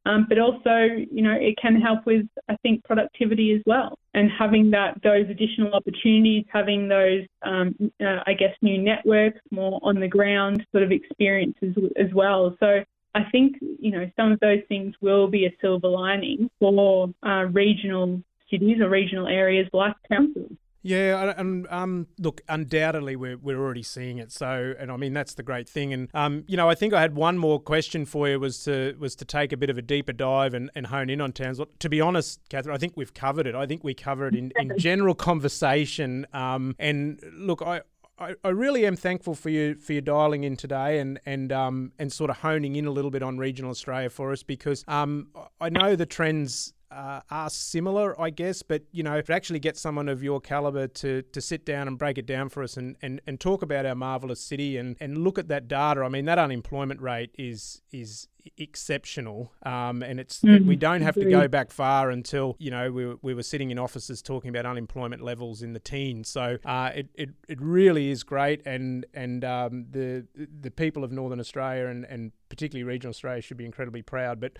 um, 0.04 0.26
but 0.28 0.38
also, 0.38 0.88
you 1.10 1.22
know, 1.22 1.32
it 1.32 1.56
can 1.60 1.80
help 1.80 2.06
with, 2.06 2.26
I 2.48 2.56
think, 2.62 2.84
productivity 2.84 3.52
as 3.54 3.62
well. 3.66 3.98
And 4.14 4.30
having 4.36 4.70
that 4.72 5.00
those 5.02 5.28
additional 5.30 5.74
opportunities, 5.74 6.44
having 6.52 6.88
those, 6.88 7.22
um, 7.42 7.74
uh, 8.00 8.20
I 8.26 8.34
guess, 8.34 8.54
new 8.62 8.78
networks, 8.78 9.40
more 9.50 9.78
on 9.82 10.00
the 10.00 10.08
ground 10.08 10.64
sort 10.72 10.82
of 10.82 10.92
experiences 10.92 11.76
as 11.96 12.12
well. 12.12 12.56
So 12.60 12.82
I 13.14 13.24
think, 13.30 13.56
you 13.78 13.92
know, 13.92 14.10
some 14.16 14.32
of 14.32 14.40
those 14.40 14.60
things 14.68 14.94
will 15.00 15.28
be 15.28 15.46
a 15.46 15.54
silver 15.60 15.88
lining 15.88 16.50
for 16.58 17.12
uh, 17.22 17.44
regional 17.52 18.22
cities 18.50 18.80
or 18.80 18.88
regional 18.88 19.28
areas 19.28 19.68
like 19.72 19.94
Townsville. 20.10 20.56
Yeah, 20.82 21.34
and 21.36 21.66
um, 21.70 22.08
look, 22.18 22.40
undoubtedly 22.48 23.14
we're 23.14 23.38
we're 23.38 23.58
already 23.58 23.82
seeing 23.82 24.18
it. 24.18 24.32
So, 24.32 24.74
and 24.78 24.90
I 24.90 24.96
mean 24.96 25.12
that's 25.12 25.34
the 25.34 25.42
great 25.42 25.68
thing. 25.68 25.92
And 25.92 26.08
um, 26.12 26.44
you 26.48 26.56
know, 26.56 26.68
I 26.68 26.74
think 26.74 26.92
I 26.92 27.00
had 27.00 27.14
one 27.14 27.38
more 27.38 27.60
question 27.60 28.04
for 28.04 28.28
you 28.28 28.40
was 28.40 28.64
to 28.64 28.96
was 28.98 29.14
to 29.16 29.24
take 29.24 29.52
a 29.52 29.56
bit 29.56 29.70
of 29.70 29.78
a 29.78 29.82
deeper 29.82 30.12
dive 30.12 30.54
and, 30.54 30.70
and 30.74 30.88
hone 30.88 31.08
in 31.08 31.20
on 31.20 31.32
Townsville. 31.32 31.68
To 31.78 31.88
be 31.88 32.00
honest, 32.00 32.40
Catherine, 32.48 32.74
I 32.74 32.78
think 32.78 32.94
we've 32.96 33.14
covered 33.14 33.46
it. 33.46 33.54
I 33.54 33.66
think 33.66 33.84
we 33.84 33.94
covered 33.94 34.34
it 34.34 34.38
in, 34.38 34.52
in 34.56 34.78
general 34.78 35.14
conversation. 35.14 36.26
Um, 36.32 36.74
and 36.78 37.20
look, 37.32 37.62
I, 37.62 37.82
I, 38.18 38.34
I 38.44 38.48
really 38.48 38.86
am 38.86 38.96
thankful 38.96 39.34
for 39.34 39.50
you 39.50 39.76
for 39.76 39.92
your 39.92 40.02
dialing 40.02 40.44
in 40.44 40.56
today 40.56 40.98
and 40.98 41.20
and 41.26 41.52
um 41.52 41.92
and 41.98 42.12
sort 42.12 42.30
of 42.30 42.38
honing 42.38 42.76
in 42.76 42.86
a 42.86 42.90
little 42.90 43.10
bit 43.10 43.22
on 43.22 43.38
regional 43.38 43.70
Australia 43.70 44.10
for 44.10 44.32
us 44.32 44.42
because 44.42 44.84
um 44.88 45.28
I 45.60 45.68
know 45.68 45.96
the 45.96 46.06
trends 46.06 46.72
uh, 46.92 47.20
are 47.30 47.50
similar, 47.50 48.20
I 48.20 48.30
guess. 48.30 48.62
But 48.62 48.82
you 48.92 49.02
know, 49.02 49.20
to 49.20 49.32
actually 49.32 49.58
get 49.58 49.76
someone 49.76 50.08
of 50.08 50.22
your 50.22 50.40
caliber 50.40 50.86
to 50.86 51.22
to 51.22 51.40
sit 51.40 51.64
down 51.64 51.88
and 51.88 51.98
break 51.98 52.18
it 52.18 52.26
down 52.26 52.48
for 52.48 52.62
us 52.62 52.76
and, 52.76 52.96
and, 53.02 53.20
and 53.26 53.40
talk 53.40 53.62
about 53.62 53.86
our 53.86 53.94
marvelous 53.94 54.40
city 54.40 54.76
and, 54.76 54.96
and 55.00 55.18
look 55.18 55.38
at 55.38 55.48
that 55.48 55.68
data. 55.68 56.02
I 56.02 56.08
mean, 56.08 56.24
that 56.26 56.38
unemployment 56.38 57.00
rate 57.00 57.30
is 57.38 57.82
is 57.90 58.28
exceptional, 58.58 59.52
um, 59.62 60.02
and 60.02 60.18
it's 60.18 60.40
mm, 60.40 60.66
we 60.66 60.76
don't 60.76 61.02
have 61.02 61.14
to 61.14 61.28
go 61.28 61.48
back 61.48 61.70
far 61.70 62.10
until 62.10 62.56
you 62.58 62.70
know 62.70 62.90
we, 62.90 63.14
we 63.22 63.34
were 63.34 63.42
sitting 63.42 63.70
in 63.70 63.78
offices 63.78 64.22
talking 64.22 64.48
about 64.48 64.66
unemployment 64.66 65.22
levels 65.22 65.62
in 65.62 65.72
the 65.72 65.80
teens. 65.80 66.28
So 66.28 66.58
uh, 66.64 66.90
it, 66.94 67.08
it 67.14 67.30
it 67.48 67.60
really 67.60 68.10
is 68.10 68.22
great, 68.22 68.62
and 68.66 69.06
and 69.14 69.44
um, 69.44 69.86
the 69.90 70.26
the 70.60 70.70
people 70.70 71.04
of 71.04 71.12
Northern 71.12 71.40
Australia 71.40 71.86
and, 71.86 72.04
and 72.04 72.32
particularly 72.48 72.84
regional 72.84 73.10
Australia 73.10 73.40
should 73.40 73.56
be 73.56 73.64
incredibly 73.64 74.02
proud. 74.02 74.40
But 74.40 74.52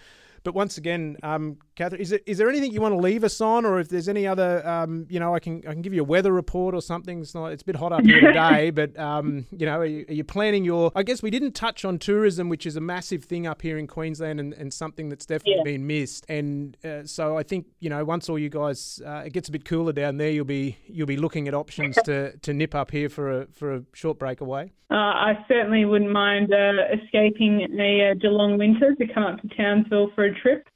but 0.45 0.55
once 0.55 0.79
again, 0.79 1.17
um, 1.23 1.59
Catherine, 1.75 2.01
is, 2.01 2.13
it, 2.13 2.23
is 2.27 2.39
there 2.39 2.49
anything 2.49 2.73
you 2.73 2.81
want 2.81 2.93
to 2.93 3.01
leave 3.01 3.25
us 3.25 3.41
on, 3.41 3.65
or 3.65 3.79
if 3.79 3.89
there's 3.89 4.09
any 4.09 4.27
other, 4.27 4.67
um, 4.67 5.07
you 5.09 5.21
know, 5.21 5.35
I 5.35 5.39
can 5.39 5.63
I 5.67 5.73
can 5.73 5.83
give 5.83 5.95
you 5.95 6.03
a 6.03 6.05
weather 6.05 6.33
report 6.33 6.75
or 6.75 6.83
something. 6.83 7.21
It's 7.21 7.35
not 7.35 7.53
it's 7.53 7.63
a 7.63 7.67
bit 7.67 7.77
hot 7.77 7.93
up 7.93 8.05
here 8.05 8.21
today, 8.33 8.71
but 8.71 8.99
um, 8.99 9.47
you 9.51 9.67
know, 9.67 9.79
are 9.79 9.87
you, 9.87 10.05
are 10.09 10.15
you, 10.15 10.25
planning 10.25 10.65
your? 10.65 10.91
I 10.95 11.03
guess 11.03 11.23
we 11.23 11.31
didn't 11.31 11.53
touch 11.53 11.85
on 11.85 11.99
tourism, 11.99 12.49
which 12.49 12.67
is 12.67 12.77
a 12.77 12.81
massive 12.81 13.25
thing 13.25 13.47
up 13.47 13.63
here 13.63 13.79
in 13.79 13.87
Queensland, 13.87 14.41
and, 14.41 14.53
and 14.55 14.73
something 14.73 15.09
that's 15.09 15.27
definitely 15.27 15.57
yeah. 15.59 15.77
been 15.77 15.87
missed. 15.87 16.27
And 16.29 16.77
uh, 16.85 17.05
so 17.05 17.39
I 17.39 17.43
think 17.43 17.67
you 17.81 17.91
know, 17.91 18.05
once 18.05 18.29
all 18.29 18.39
you 18.39 18.49
guys, 18.49 19.01
uh, 19.07 19.23
it 19.25 19.33
gets 19.33 19.49
a 19.49 19.53
bit 19.53 19.65
cooler 19.65 19.93
down 19.93 20.17
there, 20.17 20.31
you'll 20.31 20.45
be 20.45 20.77
you'll 20.87 21.07
be 21.07 21.17
looking 21.17 21.49
at 21.49 21.55
options 21.55 21.97
to 22.05 22.37
to 22.39 22.53
nip 22.53 22.75
up 22.75 22.91
here 22.91 23.09
for 23.09 23.43
a 23.43 23.47
for 23.47 23.75
a 23.77 23.83
short 23.95 24.19
break 24.19 24.41
away. 24.41 24.73
Uh, 24.93 24.97
I 24.97 25.45
certainly 25.49 25.87
wouldn't 25.87 26.13
mind 26.13 26.53
uh, 26.53 26.73
escaping 26.93 27.67
a 27.81 28.11
uh, 28.11 28.15
Geelong 28.21 28.59
winter 28.59 28.95
to 28.95 29.07
come 29.15 29.23
up 29.23 29.41
to 29.41 29.49
Townsville 29.57 30.11
for 30.15 30.27
a 30.27 30.32
trip. 30.41 30.67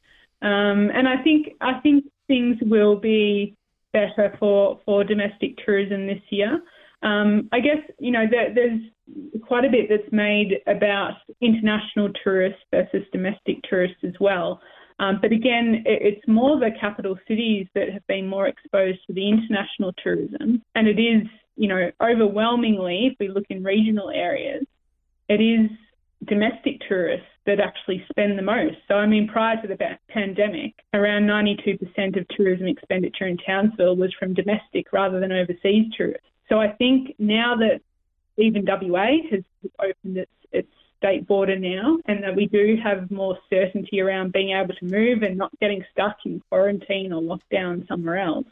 Um, 0.43 0.91
and 0.95 1.09
I 1.09 1.23
think 1.23 1.49
I 1.61 1.81
think 1.81 2.05
things 2.29 2.57
will 2.63 2.97
be 2.97 3.57
better 3.93 4.37
for, 4.39 4.81
for 4.85 5.05
domestic 5.05 5.57
tourism 5.65 6.07
this 6.07 6.21
year. 6.31 6.61
Um, 7.03 7.49
I 7.53 7.61
guess 7.61 7.79
you 7.99 8.11
know 8.11 8.25
there, 8.31 8.55
there's 8.55 8.81
quite 9.43 9.65
a 9.65 9.71
bit 9.71 9.87
that's 9.89 10.11
made 10.13 10.61
about 10.67 11.15
international 11.41 12.11
tourists 12.23 12.61
versus 12.71 13.03
domestic 13.13 13.63
tourists 13.69 13.99
as 14.03 14.15
well. 14.21 14.61
Um, 14.99 15.19
but 15.21 15.31
again, 15.31 15.83
it, 15.85 16.15
it's 16.15 16.29
more 16.29 16.59
the 16.59 16.71
capital 16.81 17.19
cities 17.29 17.67
that 17.75 17.91
have 17.91 18.07
been 18.07 18.27
more 18.27 18.49
exposed 18.49 18.99
to 19.07 19.13
the 19.13 19.29
international 19.29 19.93
tourism, 20.03 20.63
and 20.75 20.89
it 20.89 21.01
is 21.01 21.27
you 21.57 21.69
know 21.69 21.91
overwhelmingly, 22.03 23.09
if 23.13 23.15
we 23.21 23.29
look 23.29 23.47
in 23.51 23.63
regional 23.63 24.11
areas, 24.11 24.65
it 25.29 25.41
is 25.41 25.71
domestic 26.27 26.81
tourists 26.89 27.27
that 27.47 27.61
actually 27.61 28.05
spend 28.11 28.39
the 28.39 28.43
most. 28.43 28.77
So, 28.89 28.95
I 28.95 29.07
mean, 29.07 29.29
prior 29.29 29.61
to 29.63 29.69
the 29.69 29.79
pandemic, 30.09 30.75
around 30.93 31.23
92% 31.23 32.19
of 32.19 32.27
tourism 32.29 32.67
expenditure 32.67 33.27
in 33.27 33.39
Townsville 33.39 33.97
was 33.97 34.13
from 34.19 34.35
domestic 34.35 34.93
rather 34.93 35.21
than 35.21 35.33
overseas 35.33 35.93
tourists. 35.97 36.27
So, 36.49 36.61
I 36.61 36.73
think 36.73 37.15
now 37.19 37.57
that 37.57 37.81
even 38.37 38.65
WA 38.67 39.09
has 39.31 39.43
opened 39.79 40.19
its, 40.19 40.31
its 40.53 40.69
state 40.99 41.27
border 41.27 41.59
now 41.59 41.99
and 42.07 42.23
that 42.23 42.35
we 42.35 42.47
do 42.47 42.77
have 42.83 43.11
more 43.11 43.39
certainty 43.49 44.01
around 44.01 44.33
being 44.33 44.57
able 44.57 44.75
to 44.75 44.85
move 44.85 45.23
and 45.23 45.37
not 45.37 45.57
getting 45.61 45.85
stuck 45.93 46.17
in 46.25 46.41
quarantine 46.51 47.13
or 47.13 47.23
lockdown 47.23 47.87
somewhere 47.89 48.19
else, 48.19 48.47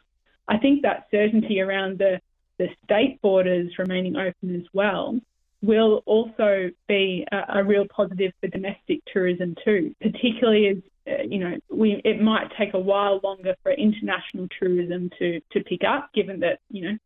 I 0.48 0.58
think 0.58 0.82
that 0.82 1.08
certainty 1.10 1.60
around 1.60 1.98
the, 1.98 2.20
the 2.58 2.68
state 2.84 3.20
borders 3.22 3.72
remaining 3.78 4.16
open 4.16 4.54
as 4.54 4.66
well 4.72 5.18
will 5.64 6.02
also 6.06 6.70
be 6.88 7.26
a, 7.32 7.60
a 7.60 7.64
real 7.64 7.86
positive 7.94 8.32
for 8.40 8.48
domestic 8.48 9.00
tourism 9.12 9.54
too, 9.64 9.94
particularly 10.00 10.68
as 10.68 10.76
uh, 11.06 11.22
you 11.28 11.38
know, 11.38 11.56
we 11.70 12.00
it 12.04 12.20
might 12.20 12.50
take 12.58 12.72
a 12.74 12.78
while 12.78 13.20
longer 13.22 13.54
for 13.62 13.72
international 13.72 14.48
tourism 14.58 15.10
to 15.18 15.40
to 15.52 15.62
pick 15.64 15.82
up, 15.86 16.10
given 16.14 16.40
that 16.40 16.60
you 16.70 16.82
know 16.82 16.96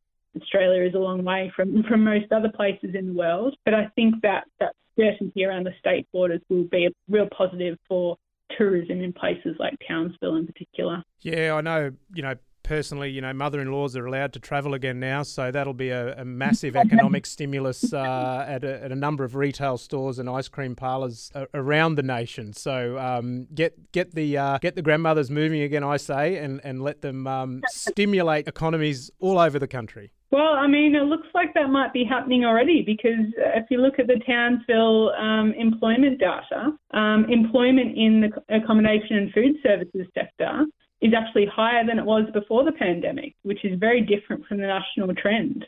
Australia 0.40 0.82
is 0.82 0.94
a 0.94 0.98
long 0.98 1.24
way 1.24 1.52
from 1.54 1.82
from 1.84 2.04
most 2.04 2.30
other 2.32 2.50
places 2.54 2.94
in 2.94 3.08
the 3.08 3.12
world. 3.12 3.56
But 3.64 3.74
I 3.74 3.88
think 3.96 4.22
that 4.22 4.44
that 4.60 4.74
certainty 4.96 5.44
around 5.44 5.64
the 5.64 5.74
state 5.78 6.06
borders 6.12 6.40
will 6.48 6.64
be 6.64 6.86
a 6.86 6.90
real 7.08 7.28
positive 7.36 7.76
for 7.88 8.16
tourism 8.56 9.00
in 9.02 9.12
places 9.12 9.56
like 9.58 9.74
Townsville 9.86 10.36
in 10.36 10.46
particular. 10.46 11.02
Yeah, 11.20 11.54
I 11.54 11.60
know. 11.60 11.90
You 12.14 12.22
know, 12.22 12.34
personally, 12.68 13.11
you 13.11 13.22
know, 13.22 13.33
mother-in-laws 13.33 13.96
are 13.96 14.07
allowed 14.07 14.35
to 14.35 14.38
travel 14.38 14.74
again 14.74 15.00
now, 15.00 15.22
so 15.22 15.50
that'll 15.50 15.72
be 15.72 15.88
a, 15.88 16.20
a 16.20 16.24
massive 16.24 16.76
economic 16.85 17.24
stimulus 17.24 17.94
uh, 17.94 18.44
at, 18.46 18.62
a, 18.62 18.85
at, 18.85 18.92
a, 18.92 18.94
number 18.94 19.24
of 19.24 19.35
retail 19.35 19.78
stores 19.78 20.18
and 20.18 20.28
ice 20.28 20.48
cream 20.48 20.76
parlours 20.76 21.33
around 21.54 21.94
the 21.94 22.02
nation. 22.02 22.52
So 22.52 22.98
um, 22.98 23.46
get 23.54 23.90
get 23.92 24.14
the 24.14 24.37
uh, 24.37 24.59
get 24.59 24.76
the 24.76 24.83
grandmothers 24.83 25.31
moving 25.31 25.62
again, 25.62 25.83
I 25.83 25.96
say, 25.96 26.37
and 26.37 26.61
and 26.62 26.83
let 26.83 27.00
them 27.00 27.26
um, 27.26 27.62
stimulate 27.68 28.46
economies 28.46 29.11
all 29.18 29.38
over 29.38 29.59
the 29.59 29.68
country. 29.68 30.12
Well, 30.31 30.52
I 30.52 30.66
mean, 30.66 30.94
it 30.94 31.04
looks 31.04 31.28
like 31.35 31.54
that 31.54 31.70
might 31.70 31.94
be 31.94 32.04
happening 32.04 32.44
already 32.44 32.83
because 32.85 33.33
if 33.57 33.64
you 33.70 33.78
look 33.78 33.98
at 33.98 34.09
the 34.09 34.20
Townsville 34.26 35.12
um, 35.18 35.54
employment 35.57 36.20
data, 36.20 36.72
um, 36.90 37.24
employment 37.31 37.96
in 37.96 38.20
the 38.20 38.54
accommodation 38.54 39.16
and 39.16 39.33
food 39.33 39.57
services 39.62 40.07
sector 40.14 40.66
is 41.00 41.12
actually 41.16 41.46
higher 41.46 41.87
than 41.87 41.98
it 41.98 42.04
was 42.04 42.24
before 42.32 42.64
the 42.64 42.72
pandemic, 42.72 43.34
which 43.42 43.64
is 43.64 43.78
very 43.78 44.00
different 44.00 44.46
from 44.46 44.58
the 44.58 44.66
national 44.66 45.14
trend. 45.14 45.64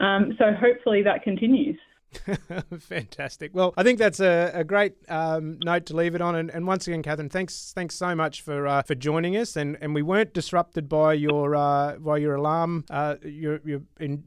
Um, 0.00 0.34
so 0.38 0.52
hopefully 0.52 1.02
that 1.02 1.22
continues. 1.22 1.78
Fantastic. 2.78 3.54
Well, 3.54 3.72
I 3.76 3.82
think 3.82 3.98
that's 3.98 4.20
a, 4.20 4.50
a 4.54 4.64
great 4.64 4.94
um, 5.08 5.58
note 5.64 5.86
to 5.86 5.96
leave 5.96 6.14
it 6.14 6.20
on. 6.20 6.34
And, 6.34 6.50
and, 6.50 6.66
once 6.66 6.86
again, 6.86 7.02
Catherine, 7.02 7.28
thanks 7.28 7.72
thanks 7.74 7.94
so 7.94 8.14
much 8.14 8.42
for 8.42 8.66
uh, 8.66 8.82
for 8.82 8.94
joining 8.94 9.36
us. 9.36 9.56
And, 9.56 9.78
and 9.80 9.94
we 9.94 10.02
weren't 10.02 10.34
disrupted 10.34 10.88
by 10.88 11.14
your 11.14 11.56
uh, 11.56 11.96
by 11.96 12.18
your 12.18 12.34
alarm, 12.34 12.84
uh, 12.90 13.16
your 13.22 13.60
your 13.64 13.82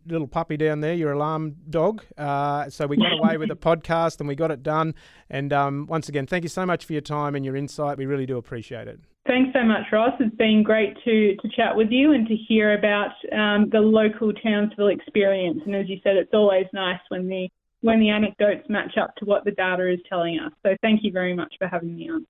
little 0.08 0.28
puppy 0.28 0.58
down 0.58 0.82
there, 0.82 0.94
your 0.94 1.12
alarm 1.12 1.56
dog. 1.70 2.04
Uh, 2.18 2.70
so 2.70 2.88
we 2.88 2.98
got 2.98 3.13
away 3.20 3.38
with 3.38 3.50
the 3.50 3.56
podcast 3.56 4.20
and 4.20 4.28
we 4.28 4.36
got 4.36 4.52
it 4.52 4.63
done. 4.63 4.96
And 5.30 5.54
um, 5.54 5.86
once 5.88 6.10
again, 6.10 6.26
thank 6.26 6.44
you 6.44 6.50
so 6.50 6.65
much 6.65 6.86
for 6.86 6.94
your 6.94 7.02
time 7.02 7.36
and 7.36 7.46
your 7.46 7.56
insight. 7.56 7.98
We 7.98 8.06
really 8.06 8.26
do 8.26 8.38
appreciate 8.38 8.88
it. 8.88 9.00
Thanks 9.28 9.52
so 9.54 9.64
much, 9.64 9.86
Ross. 9.92 10.14
It's 10.20 10.36
been 10.36 10.62
great 10.62 10.96
to, 11.04 11.36
to 11.38 11.50
chat 11.56 11.76
with 11.76 11.88
you 11.90 12.12
and 12.12 12.28
to 12.28 12.36
hear 12.36 12.78
about 12.78 13.12
um, 13.32 13.70
the 13.72 13.80
local 13.80 14.32
Townsville 14.32 14.90
experience. 14.90 15.62
And 15.66 15.76
as 15.76 15.90
you 15.90 15.98
said, 16.04 16.16
it's 16.16 16.34
always 16.34 16.66
nice 16.74 17.00
when 17.10 17.28
the 17.28 17.50
when 17.82 18.00
the 18.00 18.10
anecdotes 18.10 18.68
match 18.68 18.98
up 19.00 19.16
to 19.18 19.26
what 19.26 19.46
the 19.46 19.52
data 19.52 19.92
is 19.92 20.00
telling 20.10 20.40
us. 20.40 20.52
So 20.64 20.76
thank 20.82 21.02
you 21.04 21.12
very 21.12 21.36
much 21.36 21.54
for 21.60 21.68
having 21.68 21.96
me 21.96 22.10
on. 22.10 22.26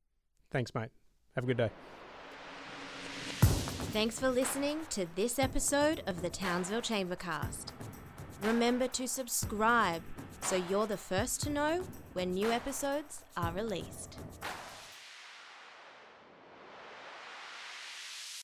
Thanks, 0.52 0.76
mate. 0.76 0.90
Have 1.36 1.46
a 1.46 1.48
good 1.48 1.58
day. 1.58 1.70
Thanks 3.94 4.20
for 4.20 4.30
listening 4.30 4.80
to 4.90 5.08
this 5.16 5.40
episode 5.40 6.04
of 6.08 6.22
the 6.22 6.30
Townsville 6.30 6.82
Chambercast. 6.82 7.68
Remember 8.44 8.88
to 8.90 9.08
subscribe 9.08 10.02
so 10.42 10.62
you're 10.70 10.88
the 10.88 10.98
first 10.98 11.42
to 11.44 11.50
know 11.50 11.84
when 12.14 12.34
new 12.34 12.52
episodes 12.52 13.24
are 13.38 13.54
released. 13.54 14.18